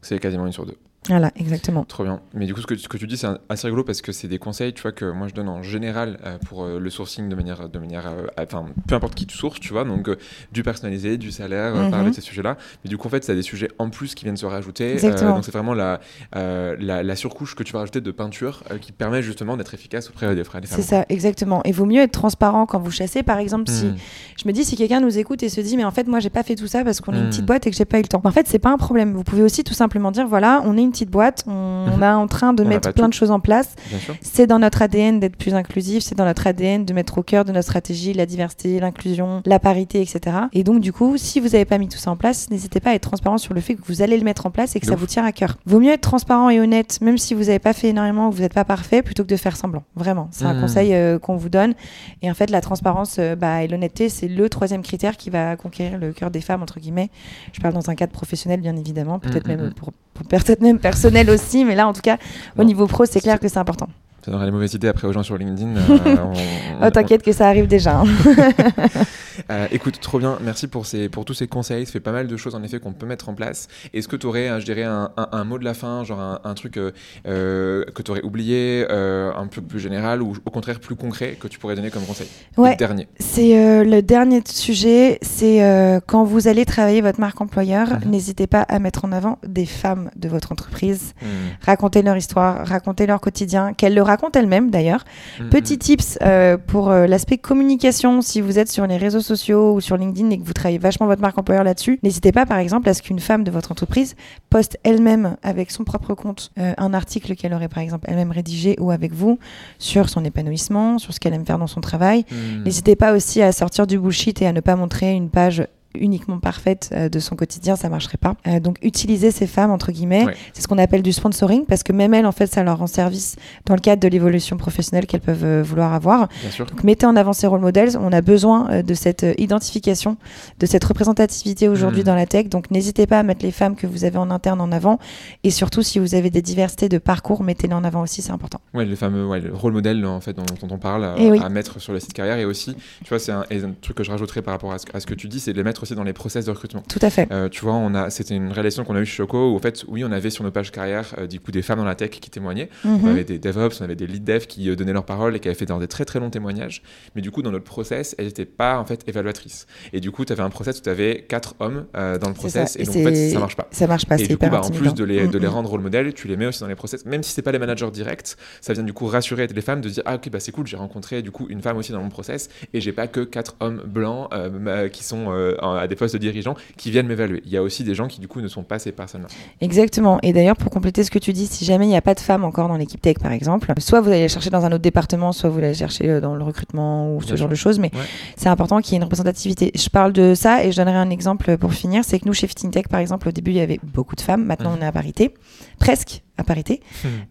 C'est 0.01 0.19
quasiment 0.19 0.45
une 0.45 0.51
sur 0.51 0.65
deux. 0.65 0.77
Voilà, 1.09 1.31
exactement. 1.35 1.83
Trop 1.83 2.03
bien. 2.03 2.21
Mais 2.33 2.45
du 2.45 2.53
coup, 2.53 2.61
ce 2.61 2.67
que, 2.67 2.75
ce 2.75 2.87
que 2.87 2.97
tu 2.97 3.07
dis, 3.07 3.17
c'est 3.17 3.27
assez 3.49 3.67
rigolo 3.67 3.83
parce 3.83 4.01
que 4.01 4.11
c'est 4.11 4.27
des 4.27 4.39
conseils, 4.39 4.73
tu 4.73 4.81
vois, 4.81 4.91
que 4.91 5.05
moi 5.11 5.27
je 5.27 5.33
donne 5.33 5.49
en 5.49 5.61
général 5.61 6.17
euh, 6.25 6.37
pour 6.47 6.63
euh, 6.63 6.79
le 6.79 6.89
sourcing 6.89 7.27
de 7.29 7.35
manière, 7.35 7.67
de 7.69 7.79
manière, 7.79 8.07
euh, 8.07 8.25
enfin, 8.37 8.65
peu 8.87 8.95
importe 8.95 9.15
qui 9.15 9.25
tu 9.25 9.37
sources, 9.37 9.59
tu 9.59 9.73
vois, 9.73 9.83
donc 9.83 10.09
du 10.51 10.63
personnalisé, 10.63 11.17
du 11.17 11.31
salaire, 11.31 11.75
Mhm. 11.75 11.91
parler 11.91 12.09
de 12.11 12.15
ces 12.15 12.21
sujets-là. 12.21 12.57
Mais 12.83 12.89
du 12.89 12.97
coup, 12.97 13.07
en 13.07 13.11
fait, 13.11 13.23
c'est 13.23 13.35
des 13.35 13.41
sujets 13.41 13.69
en 13.79 13.89
plus 13.89 14.15
qui 14.15 14.23
viennent 14.25 14.37
se 14.37 14.45
rajouter. 14.45 14.93
Exactement. 14.93 15.35
donc 15.35 15.45
c'est 15.45 15.51
vraiment 15.51 15.73
la, 15.73 15.99
la, 16.33 17.03
la 17.03 17.15
surcouche 17.15 17.55
que 17.55 17.63
tu 17.63 17.73
vas 17.73 17.79
rajouter 17.79 18.01
de 18.01 18.11
peinture 18.11 18.63
qui 18.81 18.91
permet 18.91 19.21
justement 19.21 19.57
d'être 19.57 19.73
efficace 19.73 20.09
auprès 20.09 20.33
des 20.35 20.43
frères. 20.43 20.61
C'est 20.65 20.81
ça, 20.81 21.05
exactement. 21.09 21.61
Et 21.65 21.71
vaut 21.71 21.85
mieux 21.85 22.01
être 22.01 22.11
transparent 22.11 22.65
quand 22.65 22.79
vous 22.79 22.91
chassez. 22.91 23.23
Par 23.23 23.37
exemple, 23.37 23.69
si 23.69 23.85
Hmm. 23.85 23.95
je 24.41 24.47
me 24.47 24.53
dis 24.53 24.63
si 24.63 24.75
quelqu'un 24.75 24.99
nous 24.99 25.17
écoute 25.17 25.43
et 25.43 25.49
se 25.49 25.59
dit 25.61 25.75
mais 25.77 25.83
en 25.83 25.91
fait 25.91 26.07
moi 26.07 26.19
j'ai 26.19 26.29
pas 26.29 26.43
fait 26.43 26.55
tout 26.55 26.67
ça 26.67 26.83
parce 26.83 27.01
qu'on 27.01 27.13
est 27.13 27.17
une 27.17 27.25
Mm. 27.25 27.29
petite 27.29 27.45
boîte 27.45 27.67
et 27.67 27.71
que 27.71 27.75
j'ai 27.75 27.85
pas 27.85 27.99
eu 27.99 28.01
le 28.03 28.07
temps. 28.07 28.21
En 28.23 28.31
fait 28.31 28.47
c'est 28.47 28.59
pas 28.59 28.69
un 28.71 28.77
problème. 28.77 29.13
Vous 29.13 29.23
pouvez 29.23 29.41
aussi 29.41 29.63
tout 29.63 29.73
simplement 29.73 30.11
dire 30.11 30.27
voilà 30.27 30.61
on 30.65 30.77
est 30.77 30.81
une 30.81 30.92
petite 30.93 31.09
boîte, 31.09 31.43
on, 31.47 31.51
on 31.93 32.01
est 32.01 32.07
en 32.07 32.27
train 32.27 32.53
de 32.53 32.63
On 32.63 32.67
mettre 32.67 32.93
plein 32.93 33.03
tout. 33.05 33.09
de 33.09 33.13
choses 33.13 33.31
en 33.31 33.41
place. 33.41 33.75
C'est 34.21 34.47
dans 34.47 34.59
notre 34.59 34.81
ADN 34.81 35.19
d'être 35.19 35.35
plus 35.35 35.53
inclusif, 35.53 36.03
c'est 36.03 36.15
dans 36.15 36.23
notre 36.25 36.47
ADN 36.47 36.85
de 36.85 36.93
mettre 36.93 37.17
au 37.17 37.23
cœur 37.23 37.43
de 37.43 37.51
notre 37.51 37.65
stratégie 37.65 38.13
la 38.13 38.25
diversité, 38.25 38.79
l'inclusion, 38.79 39.41
la 39.45 39.59
parité, 39.59 40.01
etc. 40.01 40.37
Et 40.53 40.63
donc, 40.63 40.79
du 40.79 40.93
coup, 40.93 41.17
si 41.17 41.39
vous 41.41 41.49
n'avez 41.49 41.65
pas 41.65 41.77
mis 41.77 41.89
tout 41.89 41.97
ça 41.97 42.11
en 42.11 42.15
place, 42.15 42.49
n'hésitez 42.49 42.79
pas 42.79 42.91
à 42.91 42.93
être 42.93 43.03
transparent 43.03 43.37
sur 43.37 43.53
le 43.53 43.59
fait 43.61 43.75
que 43.75 43.81
vous 43.85 44.01
allez 44.01 44.17
le 44.17 44.23
mettre 44.23 44.45
en 44.45 44.51
place 44.51 44.75
et 44.75 44.79
que 44.79 44.85
De 44.85 44.89
ça 44.89 44.95
ouf. 44.95 45.01
vous 45.01 45.07
tient 45.07 45.25
à 45.25 45.31
cœur. 45.33 45.57
Vaut 45.65 45.79
mieux 45.79 45.91
être 45.91 46.01
transparent 46.01 46.49
et 46.49 46.59
honnête, 46.61 46.99
même 47.01 47.17
si 47.17 47.33
vous 47.33 47.41
n'avez 47.45 47.59
pas 47.59 47.73
fait 47.73 47.89
énormément 47.89 48.27
ou 48.27 48.29
que 48.29 48.35
vous 48.35 48.41
n'êtes 48.41 48.53
pas 48.53 48.63
parfait, 48.65 49.01
plutôt 49.01 49.23
que 49.23 49.29
de 49.29 49.35
faire 49.35 49.57
semblant. 49.57 49.83
Vraiment, 49.95 50.29
c'est 50.31 50.45
un 50.45 50.53
Mhm. 50.53 50.61
conseil 50.61 50.93
euh, 50.93 51.19
qu'on 51.19 51.35
vous 51.35 51.49
donne. 51.49 51.73
Et 52.21 52.29
en 52.29 52.33
fait, 52.33 52.49
la 52.49 52.61
transparence 52.61 53.17
euh, 53.19 53.35
bah, 53.35 53.63
et 53.63 53.67
l'honnêteté, 53.67 54.09
c'est 54.09 54.27
le 54.27 54.49
troisième 54.49 54.81
critère 54.83 55.17
qui 55.17 55.29
va 55.29 55.55
conquérir 55.55 55.97
le 55.97 56.13
cœur 56.13 56.29
des 56.31 56.41
femmes, 56.41 56.61
entre 56.61 56.79
guillemets. 56.79 57.09
Je 57.53 57.59
parle 57.61 57.73
dans 57.73 57.89
un 57.89 57.95
cadre 57.95 58.11
professionnel, 58.13 58.61
bien 58.61 58.75
évidemment, 58.75 59.19
peut-être 59.19 59.47
Mhm, 59.47 59.55
même 59.55 59.65
mhm. 59.67 59.73
pour, 59.73 59.91
pour 60.13 60.25
peut-être 60.27 60.61
même 60.61 60.79
personnel 60.83 61.29
aussi, 61.31 61.65
mais 61.65 61.73
là, 61.73 61.87
en 61.87 61.93
tout 61.93 62.01
cas, 62.01 62.17
au 62.59 62.63
niveau 62.63 62.85
pro, 62.85 63.05
c'est 63.05 63.21
clair 63.21 63.39
que 63.39 63.47
c'est 63.47 63.57
important. 63.57 63.87
Ça 64.23 64.29
donnerait 64.31 64.45
les 64.45 64.51
mauvaises 64.51 64.73
idées 64.75 64.87
après 64.87 65.07
aux 65.07 65.11
gens 65.13 65.23
sur 65.23 65.37
LinkedIn. 65.37 65.75
euh, 65.75 66.15
on- 66.81 66.85
Oh, 66.85 66.89
t'inquiète 66.91 67.23
que 67.23 67.31
ça 67.31 67.47
arrive 67.47 67.67
déjà. 67.67 68.01
hein. 68.01 68.05
Euh, 69.53 69.67
écoute, 69.71 69.99
trop 70.01 70.19
bien. 70.19 70.37
Merci 70.41 70.67
pour, 70.67 70.85
ces, 70.85 71.09
pour 71.09 71.25
tous 71.25 71.33
ces 71.33 71.47
conseils. 71.47 71.85
Ça 71.85 71.91
fait 71.91 71.99
pas 71.99 72.11
mal 72.11 72.27
de 72.27 72.37
choses 72.37 72.55
en 72.55 72.63
effet 72.63 72.79
qu'on 72.79 72.93
peut 72.93 73.05
mettre 73.05 73.29
en 73.29 73.33
place. 73.35 73.67
Est-ce 73.93 74.07
que 74.07 74.15
tu 74.15 74.25
aurais, 74.25 74.59
je 74.59 74.65
dirais, 74.65 74.83
un, 74.83 75.11
un- 75.15 75.27
un 75.31 75.43
mot 75.43 75.59
de 75.59 75.63
la 75.63 75.73
fin, 75.73 76.03
genre 76.03 76.19
un, 76.19 76.39
un 76.43 76.53
truc 76.55 76.77
euh, 76.77 76.91
euh, 77.27 77.85
que 77.93 78.01
tu 78.01 78.11
aurais 78.11 78.23
oublié, 78.23 78.85
euh, 78.89 79.31
un 79.35 79.47
peu 79.47 79.61
plus 79.61 79.79
général 79.79 80.21
ou 80.21 80.33
au 80.45 80.49
contraire 80.49 80.79
plus 80.79 80.95
concret 80.95 81.37
que 81.39 81.47
tu 81.47 81.59
pourrais 81.59 81.75
donner 81.75 81.91
comme 81.91 82.03
conseil? 82.05 82.27
Ouais. 82.57 82.71
Le 82.71 82.77
dernier. 82.77 83.07
C'est 83.19 83.57
euh, 83.57 83.83
le 83.83 84.01
dernier 84.01 84.41
sujet, 84.47 85.19
c'est 85.21 85.63
euh, 85.63 85.99
quand 86.05 86.23
vous 86.23 86.47
allez 86.47 86.65
travailler 86.65 87.01
votre 87.01 87.19
marque 87.19 87.39
employeur, 87.41 87.87
Mhm. 88.03 88.09
n'hésitez 88.11 88.47
pas 88.47 88.61
à 88.61 88.79
mettre 88.79 89.05
en 89.05 89.11
avant 89.11 89.37
des 89.45 89.65
femmes 89.65 90.09
de 90.15 90.27
votre 90.29 90.51
entreprise. 90.51 91.13
Hmm. 91.21 91.25
Racontez 91.65 92.01
leur 92.01 92.17
histoire, 92.17 92.65
racontez 92.65 93.05
leur 93.05 93.21
quotidien, 93.21 93.73
qu'elles 93.73 93.93
le 93.93 94.01
racontent 94.01 94.39
elles-mêmes 94.39 94.71
d'ailleurs. 94.71 95.03
Hmm, 95.39 95.49
Petit 95.49 95.77
tips 95.77 96.17
euh, 96.23 96.57
pour 96.57 96.89
euh, 96.89 97.05
l'aspect 97.07 97.37
communication, 97.37 98.21
si 98.21 98.41
vous 98.41 98.57
êtes 98.57 98.71
sur 98.71 98.87
les 98.87 98.97
réseaux 98.97 99.19
sociaux 99.21 99.42
ou 99.51 99.81
sur 99.81 99.97
LinkedIn 99.97 100.29
et 100.29 100.37
que 100.37 100.43
vous 100.43 100.53
travaillez 100.53 100.77
vachement 100.77 101.07
votre 101.07 101.21
marque 101.21 101.37
employeur 101.37 101.63
là-dessus, 101.63 101.99
n'hésitez 102.03 102.31
pas 102.31 102.45
par 102.45 102.57
exemple 102.57 102.87
à 102.89 102.93
ce 102.93 103.01
qu'une 103.01 103.19
femme 103.19 103.43
de 103.43 103.51
votre 103.51 103.71
entreprise 103.71 104.15
poste 104.49 104.77
elle-même 104.83 105.37
avec 105.43 105.71
son 105.71 105.83
propre 105.83 106.13
compte 106.13 106.51
euh, 106.59 106.73
un 106.77 106.93
article 106.93 107.35
qu'elle 107.35 107.53
aurait 107.53 107.67
par 107.67 107.79
exemple 107.79 108.05
elle-même 108.07 108.31
rédigé 108.31 108.75
ou 108.79 108.91
avec 108.91 109.13
vous 109.13 109.39
sur 109.79 110.09
son 110.09 110.23
épanouissement, 110.23 110.99
sur 110.99 111.13
ce 111.13 111.19
qu'elle 111.19 111.33
aime 111.33 111.45
faire 111.45 111.59
dans 111.59 111.67
son 111.67 111.81
travail. 111.81 112.25
hmm. 112.31 112.63
N'hésitez 112.63 112.95
pas 112.95 113.13
aussi 113.13 113.41
à 113.41 113.51
sortir 113.51 113.87
du 113.87 113.99
bullshit 113.99 114.41
et 114.41 114.47
à 114.47 114.53
ne 114.53 114.59
pas 114.59 114.75
montrer 114.75 115.13
une 115.13 115.29
page 115.29 115.63
uniquement 115.95 116.39
parfaite 116.39 116.89
euh, 116.93 117.09
de 117.09 117.19
son 117.19 117.35
quotidien, 117.35 117.75
ça 117.75 117.89
marcherait 117.89 118.17
pas. 118.17 118.35
Euh, 118.47 118.59
donc 118.59 118.77
utiliser 118.81 119.31
ces 119.31 119.47
femmes 119.47 119.71
entre 119.71 119.91
guillemets, 119.91 120.25
Ouais. 120.25 120.35
c'est 120.53 120.61
ce 120.61 120.67
qu'on 120.67 120.77
appelle 120.77 121.01
du 121.01 121.11
sponsoring 121.13 121.65
parce 121.65 121.83
que 121.83 121.91
même 121.93 122.13
elles 122.13 122.25
en 122.25 122.31
fait 122.31 122.47
ça 122.47 122.63
leur 122.63 122.79
rend 122.79 122.87
service 122.87 123.35
dans 123.65 123.75
le 123.75 123.81
cadre 123.81 124.01
de 124.01 124.07
l'évolution 124.07 124.57
professionnelle 124.57 125.05
qu'elles 125.05 125.21
peuvent 125.21 125.43
euh, 125.43 125.63
vouloir 125.63 125.93
avoir. 125.93 126.27
Bien 126.41 126.51
sûr. 126.51 126.65
Donc 126.65 126.83
mettez 126.83 127.05
en 127.05 127.15
avant 127.15 127.33
ces 127.33 127.47
role 127.47 127.61
models. 127.61 127.97
On 127.99 128.11
a 128.11 128.21
besoin 128.21 128.81
de 128.83 128.93
cette 128.93 129.25
identification, 129.37 130.17
de 130.59 130.65
cette 130.65 130.83
représentativité 130.83 131.67
aujourd'hui 131.67 131.99
Mhm. 132.01 132.05
dans 132.05 132.15
la 132.15 132.25
tech. 132.25 132.47
Donc 132.49 132.71
n'hésitez 132.71 133.07
pas 133.07 133.19
à 133.19 133.23
mettre 133.23 133.45
les 133.45 133.51
femmes 133.51 133.75
que 133.75 133.87
vous 133.87 134.03
avez 134.05 134.17
en 134.17 134.31
interne 134.31 134.61
en 134.61 134.71
avant. 134.71 134.99
Et 135.43 135.51
surtout, 135.51 135.83
si 135.83 135.99
vous 135.99 136.15
avez 136.15 136.29
des 136.29 136.41
diversités 136.41 136.89
de 136.89 136.97
parcours, 136.97 137.43
mettez-les 137.43 137.73
en 137.73 137.83
avant 137.83 138.01
aussi, 138.01 138.21
c'est 138.21 138.31
important. 138.31 138.59
Ouais, 138.73 138.85
le 138.85 138.95
fameux 138.95 139.25
ouais, 139.27 139.39
le 139.39 139.53
rôle 139.53 139.73
modèle 139.73 140.05
en 140.05 140.21
fait 140.21 140.33
dont, 140.33 140.43
dont 140.61 140.73
on 140.75 140.77
parle 140.77 141.13
Eh 141.17 141.29
oui. 141.31 141.39
à 141.43 141.49
mettre 141.49 141.79
sur 141.79 141.93
le 141.93 141.99
site 141.99 142.13
carrière 142.13 142.37
et 142.37 142.45
aussi, 142.45 142.75
tu 143.03 143.09
vois, 143.09 143.19
c'est 143.19 143.31
un, 143.31 143.43
truc 143.81 143.97
que 143.97 144.03
je 144.03 144.11
rajouterais 144.11 144.41
par 144.41 144.53
rapport 144.53 144.71
à 144.73 144.79
ce, 144.79 144.85
à 144.93 144.99
ce 144.99 145.05
que 145.05 145.13
tu 145.13 145.27
dis, 145.27 145.39
c'est 145.39 145.51
de 145.53 145.57
les 145.57 145.63
mettre 145.63 145.82
aussi 145.83 145.95
dans 145.95 146.03
les 146.03 146.13
process 146.13 146.45
de 146.45 146.51
recrutement. 146.51 146.83
Tout 146.89 146.99
à 147.01 147.09
fait. 147.09 147.27
Euh, 147.31 147.47
tu 147.49 147.61
vois, 147.61 147.73
on 147.75 147.93
a, 147.95 148.09
c'était 148.09 148.35
une 148.35 148.51
réalisation 148.51 148.83
qu'on 148.83 148.95
a 148.95 148.99
eue 148.99 149.05
chez 149.05 149.17
Choco 149.17 149.51
où 149.51 149.55
en 149.55 149.59
fait, 149.59 149.85
oui, 149.87 150.03
on 150.03 150.11
avait 150.11 150.29
sur 150.29 150.43
nos 150.43 150.51
pages 150.51 150.71
carrière 150.71 151.13
euh, 151.17 151.27
du 151.27 151.39
coup 151.39 151.51
des 151.51 151.61
femmes 151.61 151.79
dans 151.79 151.85
la 151.85 151.95
tech 151.95 152.09
qui 152.09 152.29
témoignaient. 152.29 152.69
Mhm. 152.83 152.99
On 153.03 153.07
avait 153.09 153.23
des 153.23 153.39
DevOps, 153.39 153.79
on 153.81 153.83
avait 153.83 153.95
des 153.95 154.07
lead 154.07 154.23
dev 154.23 154.45
qui 154.47 154.69
euh, 154.69 154.75
donnaient 154.75 154.93
leur 154.93 155.05
parole 155.05 155.35
et 155.35 155.39
qui 155.39 155.47
avaient 155.47 155.55
fait 155.57 155.65
dans 155.65 155.79
des 155.79 155.87
très 155.87 156.05
très 156.05 156.19
longs 156.19 156.29
témoignages. 156.29 156.81
Mais 157.15 157.21
du 157.21 157.31
coup, 157.31 157.41
dans 157.41 157.51
notre 157.51 157.65
process, 157.65 158.15
elles 158.17 158.25
n'étaient 158.25 158.45
pas 158.45 158.79
en 158.79 158.85
fait 158.85 159.07
évaluatrices. 159.07 159.67
Et 159.93 159.99
du 159.99 160.11
coup, 160.11 160.25
tu 160.25 160.33
avais 160.33 160.43
un 160.43 160.49
process 160.49 160.79
où 160.79 160.81
tu 160.81 160.89
avais 160.89 161.25
quatre 161.27 161.55
hommes 161.59 161.85
dans 161.93 162.27
le 162.27 162.33
process 162.33 162.75
et, 162.75 162.81
Et 162.81 162.85
donc 162.85 162.95
en 162.95 163.03
fait, 163.03 163.29
ça 163.31 163.39
marche 163.39 163.55
pas. 163.55 163.67
Ça 163.71 163.87
marche 163.87 164.05
pas, 164.05 164.17
Et 164.17 164.27
du 164.27 164.37
coup, 164.37 164.47
bah, 164.49 164.61
en 164.63 164.69
plus 164.69 164.93
de 164.93 165.03
les, 165.03 165.27
de 165.27 165.37
les 165.37 165.47
Mhm. 165.47 165.53
rendre 165.53 165.69
rôle 165.69 165.81
modèle, 165.81 166.13
tu 166.13 166.27
les 166.27 166.37
mets 166.37 166.45
aussi 166.47 166.59
dans 166.61 166.67
les 166.67 166.75
process, 166.75 167.05
même 167.05 167.23
si 167.23 167.31
c'est 167.33 167.41
pas 167.41 167.51
les 167.51 167.59
managers 167.59 167.91
directs, 167.91 168.35
ça 168.61 168.73
vient 168.73 168.83
du 168.83 168.93
coup 168.93 169.05
rassurer 169.07 169.47
les 169.47 169.61
femmes 169.61 169.81
de 169.81 169.89
dire 169.89 170.03
ah 170.05 170.15
ok 170.15 170.29
bah 170.29 170.39
c'est 170.39 170.51
cool, 170.51 170.65
j'ai 170.67 170.77
rencontré 170.77 171.21
du 171.21 171.31
coup 171.31 171.47
une 171.49 171.61
femme 171.61 171.77
aussi 171.77 171.91
dans 171.91 172.01
mon 172.01 172.09
process 172.09 172.49
et 172.73 172.81
j'ai 172.81 172.91
pas 172.91 173.07
que 173.07 173.19
quatre 173.21 173.55
hommes 173.59 173.81
blancs 173.85 174.29
euh, 174.33 174.89
qui 174.89 175.03
sont 175.03 175.25
euh, 175.31 175.55
à 175.77 175.87
des 175.87 175.95
postes 175.95 176.13
de 176.13 176.19
dirigeants 176.19 176.55
qui 176.77 176.91
viennent 176.91 177.07
m'évaluer. 177.07 177.41
Il 177.45 177.51
y 177.51 177.57
a 177.57 177.63
aussi 177.63 177.83
des 177.83 177.95
gens 177.95 178.07
qui 178.07 178.19
du 178.19 178.27
coup 178.27 178.41
ne 178.41 178.47
sont 178.47 178.63
pas 178.63 178.79
ces 178.79 178.91
personnes-là. 178.91 179.27
Exactement. 179.61 180.19
Et 180.23 180.33
d'ailleurs, 180.33 180.55
pour 180.55 180.69
compléter 180.71 181.03
ce 181.03 181.11
que 181.11 181.19
tu 181.19 181.33
dis, 181.33 181.47
si 181.47 181.65
jamais 181.65 181.85
il 181.85 181.89
n'y 181.89 181.95
a 181.97 182.01
pas 182.01 182.13
de 182.13 182.19
femmes 182.19 182.43
encore 182.43 182.67
dans 182.67 182.77
l'équipe 182.77 183.01
tech, 183.01 183.17
par 183.21 183.31
exemple, 183.31 183.71
soit 183.79 184.01
vous 184.01 184.09
allez 184.09 184.21
les 184.21 184.29
chercher 184.29 184.49
dans 184.49 184.63
un 184.65 184.71
autre 184.71 184.81
département, 184.81 185.31
soit 185.31 185.49
vous 185.49 185.59
allez 185.59 185.73
chercher 185.73 186.09
euh, 186.09 186.21
dans 186.21 186.35
le 186.35 186.43
recrutement 186.43 187.15
ou 187.15 187.21
ce 187.21 187.27
Bien 187.27 187.35
genre 187.35 187.45
sûr. 187.47 187.49
de 187.49 187.55
choses. 187.55 187.79
Mais 187.79 187.91
Ouais. 187.93 188.01
c'est 188.37 188.49
important 188.49 188.81
qu'il 188.81 188.93
y 188.93 188.95
ait 188.95 188.97
une 188.97 189.03
représentativité. 189.03 189.71
Je 189.75 189.89
parle 189.89 190.13
de 190.13 190.33
ça 190.35 190.63
et 190.63 190.71
je 190.71 190.77
donnerai 190.77 190.95
un 190.97 191.09
exemple 191.09 191.57
pour 191.57 191.73
finir. 191.73 192.03
C'est 192.03 192.19
que 192.19 192.25
nous, 192.25 192.33
chez 192.33 192.47
FinTech, 192.47 192.87
par 192.87 192.99
exemple, 192.99 193.27
au 193.27 193.31
début, 193.31 193.51
il 193.51 193.57
y 193.57 193.61
avait 193.61 193.79
beaucoup 193.83 194.15
de 194.15 194.21
femmes. 194.21 194.45
Maintenant, 194.45 194.75
on 194.77 194.81
est 194.81 194.85
à 194.85 194.91
parité. 194.91 195.33
Presque 195.79 196.21
à 196.37 196.43
parité. 196.43 196.81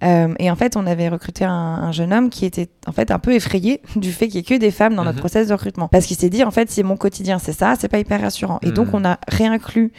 Euh, 0.04 0.32
et 0.38 0.50
en 0.50 0.54
fait, 0.56 0.76
on 0.76 0.86
avait 0.86 1.08
recruté 1.08 1.44
un, 1.44 1.50
un 1.50 1.90
jeune 1.92 2.12
homme 2.12 2.30
qui 2.30 2.44
était 2.44 2.68
en 2.86 2.92
fait 2.92 3.10
un 3.10 3.18
peu 3.18 3.34
effrayé 3.34 3.80
du 3.96 4.12
fait 4.12 4.26
qu'il 4.28 4.36
y 4.36 4.38
ait 4.38 4.42
que 4.44 4.54
des 4.54 4.70
femmes 4.70 4.94
dans 4.94 5.02
notre 5.04 5.16
Mhm. 5.16 5.20
process 5.20 5.48
de 5.48 5.52
recrutement. 5.54 5.88
Parce 5.88 6.06
qu'il 6.06 6.16
s'est 6.16 6.30
dit, 6.30 6.44
en 6.44 6.50
fait, 6.52 6.70
c'est 6.70 6.82
mon 6.84 6.96
quotidien, 6.96 7.38
c'est 7.40 7.52
ça, 7.52 7.74
c'est 7.78 7.88
pas 7.88 7.98
hyper 7.98 8.20
rassurant. 8.20 8.60
Et 8.62 8.70
donc, 8.70 8.88
Mhm. 8.88 8.94
on 8.94 9.04
a 9.04 9.18
réinclus 9.28 9.92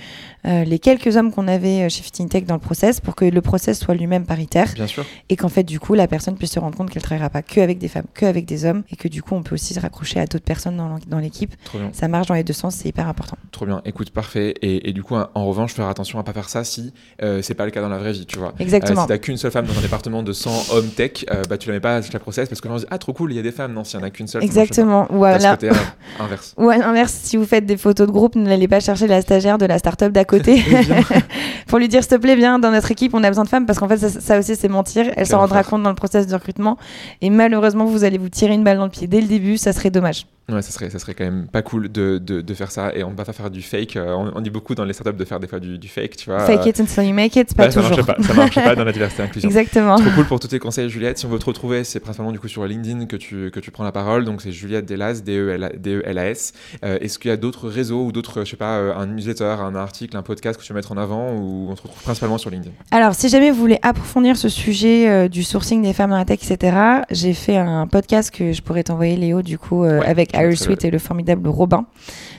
euh, 0.45 0.63
les 0.63 0.79
quelques 0.79 1.15
hommes 1.17 1.31
qu'on 1.31 1.47
avait 1.47 1.83
euh, 1.83 1.89
chez 1.89 2.03
FinTech 2.03 2.45
dans 2.45 2.55
le 2.55 2.59
process 2.59 2.99
pour 2.99 3.15
que 3.15 3.25
le 3.25 3.41
process 3.41 3.79
soit 3.79 3.95
lui-même 3.95 4.25
paritaire 4.25 4.67
Bien 4.75 4.87
sûr. 4.87 5.05
et 5.29 5.35
qu'en 5.35 5.49
fait, 5.49 5.63
du 5.63 5.79
coup, 5.79 5.93
la 5.93 6.07
personne 6.07 6.35
puisse 6.35 6.51
se 6.51 6.59
rendre 6.59 6.75
compte 6.77 6.89
qu'elle 6.89 7.01
travaillera 7.01 7.29
pas 7.29 7.41
que 7.41 7.61
avec 7.61 7.77
des 7.77 7.87
femmes, 7.87 8.05
que 8.13 8.25
avec 8.25 8.45
des 8.45 8.65
hommes 8.65 8.83
et 8.91 8.95
que 8.95 9.07
du 9.07 9.21
coup, 9.23 9.35
on 9.35 9.43
peut 9.43 9.55
aussi 9.55 9.73
se 9.73 9.79
raccrocher 9.79 10.19
à 10.19 10.25
d'autres 10.25 10.43
personnes 10.43 10.81
dans 11.07 11.19
l'équipe. 11.19 11.55
Ça 11.93 12.07
marche 12.07 12.27
dans 12.27 12.33
les 12.35 12.43
deux 12.43 12.53
sens, 12.53 12.75
c'est 12.75 12.89
hyper 12.89 13.07
important. 13.07 13.37
Trop 13.51 13.65
bien. 13.65 13.81
Écoute, 13.85 14.09
parfait. 14.11 14.53
Et, 14.61 14.89
et 14.89 14.93
du 14.93 15.03
coup, 15.03 15.15
en 15.15 15.45
revanche, 15.45 15.73
faire 15.73 15.87
attention 15.87 16.19
à 16.19 16.23
pas 16.23 16.33
faire 16.33 16.49
ça 16.49 16.63
si 16.63 16.93
euh, 17.21 17.41
c'est 17.41 17.53
pas 17.53 17.65
le 17.65 17.71
cas 17.71 17.81
dans 17.81 17.89
la 17.89 17.97
vraie 17.97 18.11
vie, 18.13 18.25
tu 18.25 18.37
vois. 18.39 18.53
Exactement. 18.59 18.99
Euh, 19.01 19.03
si 19.03 19.07
t'as 19.07 19.17
qu'une 19.17 19.37
seule 19.37 19.51
femme 19.51 19.65
dans 19.65 19.77
un 19.77 19.81
département 19.81 20.23
de 20.23 20.33
100 20.33 20.73
hommes 20.73 20.89
tech, 20.89 21.25
euh, 21.31 21.43
bah 21.49 21.57
tu 21.57 21.69
la 21.69 21.75
mets 21.75 21.79
pas 21.79 21.95
avec 21.97 22.11
la 22.11 22.19
process 22.19 22.49
parce 22.49 22.59
que 22.61 22.67
les 22.67 22.73
gens 22.73 22.77
se 22.79 22.83
disent 22.83 22.89
ah 22.91 22.97
trop 22.97 23.13
cool, 23.13 23.31
il 23.31 23.35
y 23.35 23.39
a 23.39 23.43
des 23.43 23.51
femmes. 23.51 23.73
Non, 23.73 23.83
s'il 23.83 23.99
y 23.99 24.03
en 24.03 24.05
a 24.05 24.09
qu'une 24.09 24.27
seule. 24.27 24.41
pas. 24.41 24.45
Exactement. 24.45 25.07
Ou 25.11 25.21
T'as 25.23 25.39
ce 25.39 25.45
alors- 25.45 25.57
côté, 25.57 25.69
euh, 25.69 26.23
inverse. 26.23 26.53
Ou 26.57 26.69
à 26.69 26.77
l'inverse, 26.77 27.13
si 27.23 27.37
vous 27.37 27.45
faites 27.45 27.65
des 27.65 27.77
photos 27.77 28.07
de 28.07 28.11
groupe, 28.11 28.35
n'allez 28.35 28.67
pas 28.67 28.79
chercher 28.79 29.07
la 29.07 29.21
stagiaire 29.21 29.57
de 29.57 29.65
la 29.65 29.79
start-up 29.79 30.11
d'à 30.11 30.25
côté 30.37 30.63
pour 31.67 31.79
lui 31.79 31.87
dire 31.87 32.01
s'il 32.03 32.11
te 32.11 32.15
plaît, 32.15 32.35
viens 32.35 32.59
dans 32.59 32.71
notre 32.71 32.91
équipe, 32.91 33.13
on 33.13 33.23
a 33.23 33.29
besoin 33.29 33.43
de 33.43 33.49
femmes 33.49 33.65
parce 33.65 33.79
qu'en 33.79 33.87
fait, 33.87 33.97
ça, 33.97 34.09
ça 34.09 34.39
aussi, 34.39 34.55
c'est 34.55 34.67
mentir. 34.67 35.11
Elle 35.15 35.27
s'en 35.27 35.39
rendra 35.39 35.63
compte 35.63 35.83
dans 35.83 35.89
le 35.89 35.95
process 35.95 36.27
de 36.27 36.33
recrutement 36.33 36.77
et 37.21 37.29
malheureusement, 37.29 37.85
vous 37.85 38.03
allez 38.03 38.17
vous 38.17 38.29
tirer 38.29 38.53
une 38.53 38.63
balle 38.63 38.77
dans 38.77 38.85
le 38.85 38.91
pied 38.91 39.07
dès 39.07 39.21
le 39.21 39.27
début, 39.27 39.57
ça 39.57 39.73
serait 39.73 39.91
dommage. 39.91 40.25
Ouais, 40.49 40.61
ça 40.61 40.71
serait, 40.71 40.89
ça 40.89 40.99
serait 40.99 41.13
quand 41.13 41.23
même 41.23 41.47
pas 41.47 41.61
cool 41.61 41.89
de, 41.89 42.17
de, 42.17 42.41
de 42.41 42.53
faire 42.53 42.69
ça 42.69 42.93
et 42.93 43.01
on 43.05 43.11
va 43.11 43.23
pas 43.23 43.31
faire 43.31 43.49
du 43.49 43.61
fake. 43.61 43.95
Euh, 43.95 44.13
on, 44.13 44.33
on 44.35 44.41
dit 44.41 44.49
beaucoup 44.49 44.75
dans 44.75 44.83
les 44.83 44.91
startups 44.91 45.17
de 45.17 45.23
faire 45.23 45.39
des 45.39 45.47
fois 45.47 45.61
du, 45.61 45.77
du 45.77 45.87
fake, 45.87 46.17
tu 46.17 46.29
vois. 46.29 46.41
Fake 46.41 46.65
it 46.65 46.79
until 46.81 47.03
you 47.07 47.13
make 47.13 47.33
it, 47.37 47.55
pas 47.55 47.65
bah, 47.67 47.71
ça 47.71 47.81
toujours. 47.81 47.95
marche 48.05 48.05
pas, 48.17 48.21
ça 48.23 48.33
marche 48.33 48.55
pas 48.55 48.75
dans 48.75 48.83
la 48.83 48.91
diversité 48.93 49.23
inclusion. 49.23 49.47
Exactement. 49.47 49.95
Trop 49.95 50.09
cool 50.15 50.25
pour 50.25 50.41
tous 50.41 50.49
tes 50.49 50.59
conseils, 50.59 50.89
Juliette. 50.89 51.17
Si 51.17 51.25
on 51.25 51.29
veut 51.29 51.39
te 51.39 51.45
retrouver, 51.45 51.85
c'est 51.85 52.01
principalement 52.01 52.33
du 52.33 52.39
coup 52.41 52.49
sur 52.49 52.65
LinkedIn 52.65 53.05
que 53.05 53.15
tu, 53.15 53.51
que 53.51 53.59
tu 53.61 53.71
prends 53.71 53.85
la 53.85 53.93
parole. 53.93 54.25
Donc 54.25 54.41
c'est 54.41 54.51
Juliette 54.51 54.85
Delas, 54.85 55.21
D-E-L- 55.25 55.77
D-E-L-A-S. 55.79 56.51
Euh, 56.83 56.97
Est-ce 56.99 57.19
qu'il 57.19 57.29
y 57.29 57.33
a 57.33 57.37
d'autres 57.37 57.69
réseaux 57.69 58.03
ou 58.05 58.11
d'autres, 58.11 58.43
je 58.43 58.49
sais 58.51 58.57
pas, 58.57 58.79
euh, 58.79 58.93
un 58.97 59.05
newsletter, 59.05 59.45
un 59.61 59.75
article, 59.75 60.17
un 60.17 60.23
podcast 60.23 60.59
que 60.59 60.65
tu 60.65 60.73
veux 60.73 60.77
mettre 60.77 60.91
en 60.91 60.97
avant 60.97 61.31
ou 61.37 61.67
on 61.69 61.75
te 61.75 61.83
retrouve 61.83 62.03
principalement 62.03 62.37
sur 62.37 62.49
LinkedIn? 62.49 62.73
Alors, 62.91 63.15
si 63.15 63.29
jamais 63.29 63.49
vous 63.49 63.57
voulez 63.57 63.79
approfondir 63.81 64.35
ce 64.35 64.49
sujet 64.49 65.09
euh, 65.09 65.27
du 65.29 65.43
sourcing 65.43 65.81
des 65.81 65.93
femmes 65.93 66.09
dans 66.09 66.17
la 66.17 66.25
tech, 66.25 66.39
etc., 66.43 66.75
j'ai 67.11 67.33
fait 67.33 67.55
un 67.55 67.87
podcast 67.87 68.29
que 68.29 68.51
je 68.51 68.61
pourrais 68.61 68.83
t'envoyer, 68.83 69.15
Léo, 69.15 69.41
du 69.41 69.57
coup, 69.57 69.83
Ouais, 69.83 70.05
avec 70.05 70.32
Iris 70.33 70.61
Sweet 70.63 70.85
et 70.85 70.91
le 70.91 70.99
formidable 70.99 71.47
Robin, 71.47 71.85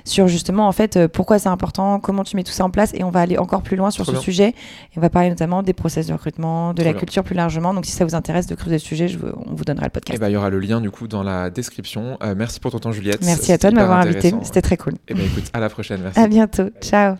sur 0.04 0.28
justement, 0.28 0.66
en 0.68 0.72
fait, 0.72 0.96
euh, 0.96 1.08
pourquoi 1.08 1.38
c'est 1.38 1.48
important, 1.48 1.98
comment 2.00 2.24
tu 2.24 2.36
mets 2.36 2.42
tout 2.42 2.52
ça 2.52 2.64
en 2.64 2.70
place, 2.70 2.92
et 2.94 3.04
on 3.04 3.10
va 3.10 3.20
aller 3.20 3.38
encore 3.38 3.62
plus 3.62 3.76
loin 3.76 3.90
sur 3.90 4.04
Trop 4.04 4.12
ce 4.12 4.16
bien. 4.16 4.22
sujet. 4.24 4.48
Et 4.48 4.98
on 4.98 5.00
va 5.00 5.10
parler 5.10 5.28
notamment 5.30 5.62
des 5.62 5.72
process 5.72 6.06
de 6.06 6.12
recrutement, 6.12 6.70
de 6.70 6.76
Trop 6.76 6.84
la 6.86 6.92
bien. 6.92 6.98
culture 7.00 7.24
plus 7.24 7.34
largement. 7.34 7.72
Donc, 7.74 7.86
si 7.86 7.92
ça 7.92 8.04
vous 8.04 8.14
intéresse 8.14 8.46
de 8.46 8.54
creuser 8.54 8.76
le 8.76 8.80
sujet, 8.80 9.08
je 9.08 9.18
vous- 9.18 9.32
on 9.46 9.54
vous 9.54 9.64
donnera 9.64 9.84
le 9.86 9.88
Et 9.88 9.90
podcast. 9.90 10.20
ben 10.20 10.28
il 10.28 10.32
y 10.32 10.36
aura 10.36 10.50
le 10.50 10.58
lien 10.58 10.80
du 10.80 10.90
coup 10.90 11.08
dans 11.08 11.22
la 11.22 11.50
description. 11.50 12.18
Euh, 12.22 12.34
merci 12.36 12.60
pour 12.60 12.70
ton 12.70 12.78
temps, 12.78 12.92
Juliette. 12.92 13.24
Merci 13.24 13.52
à 13.52 13.58
toi 13.58 13.70
de 13.70 13.76
m'avoir 13.76 13.98
invité. 14.00 14.34
C'était 14.42 14.62
très 14.62 14.76
cool. 14.76 14.94
Et 15.08 15.14
ben 15.14 15.24
écoute, 15.24 15.44
à 15.52 15.60
la 15.60 15.68
prochaine. 15.68 16.00
Merci. 16.02 16.18
À 16.20 16.28
bientôt. 16.28 16.64
Ciao. 16.80 17.16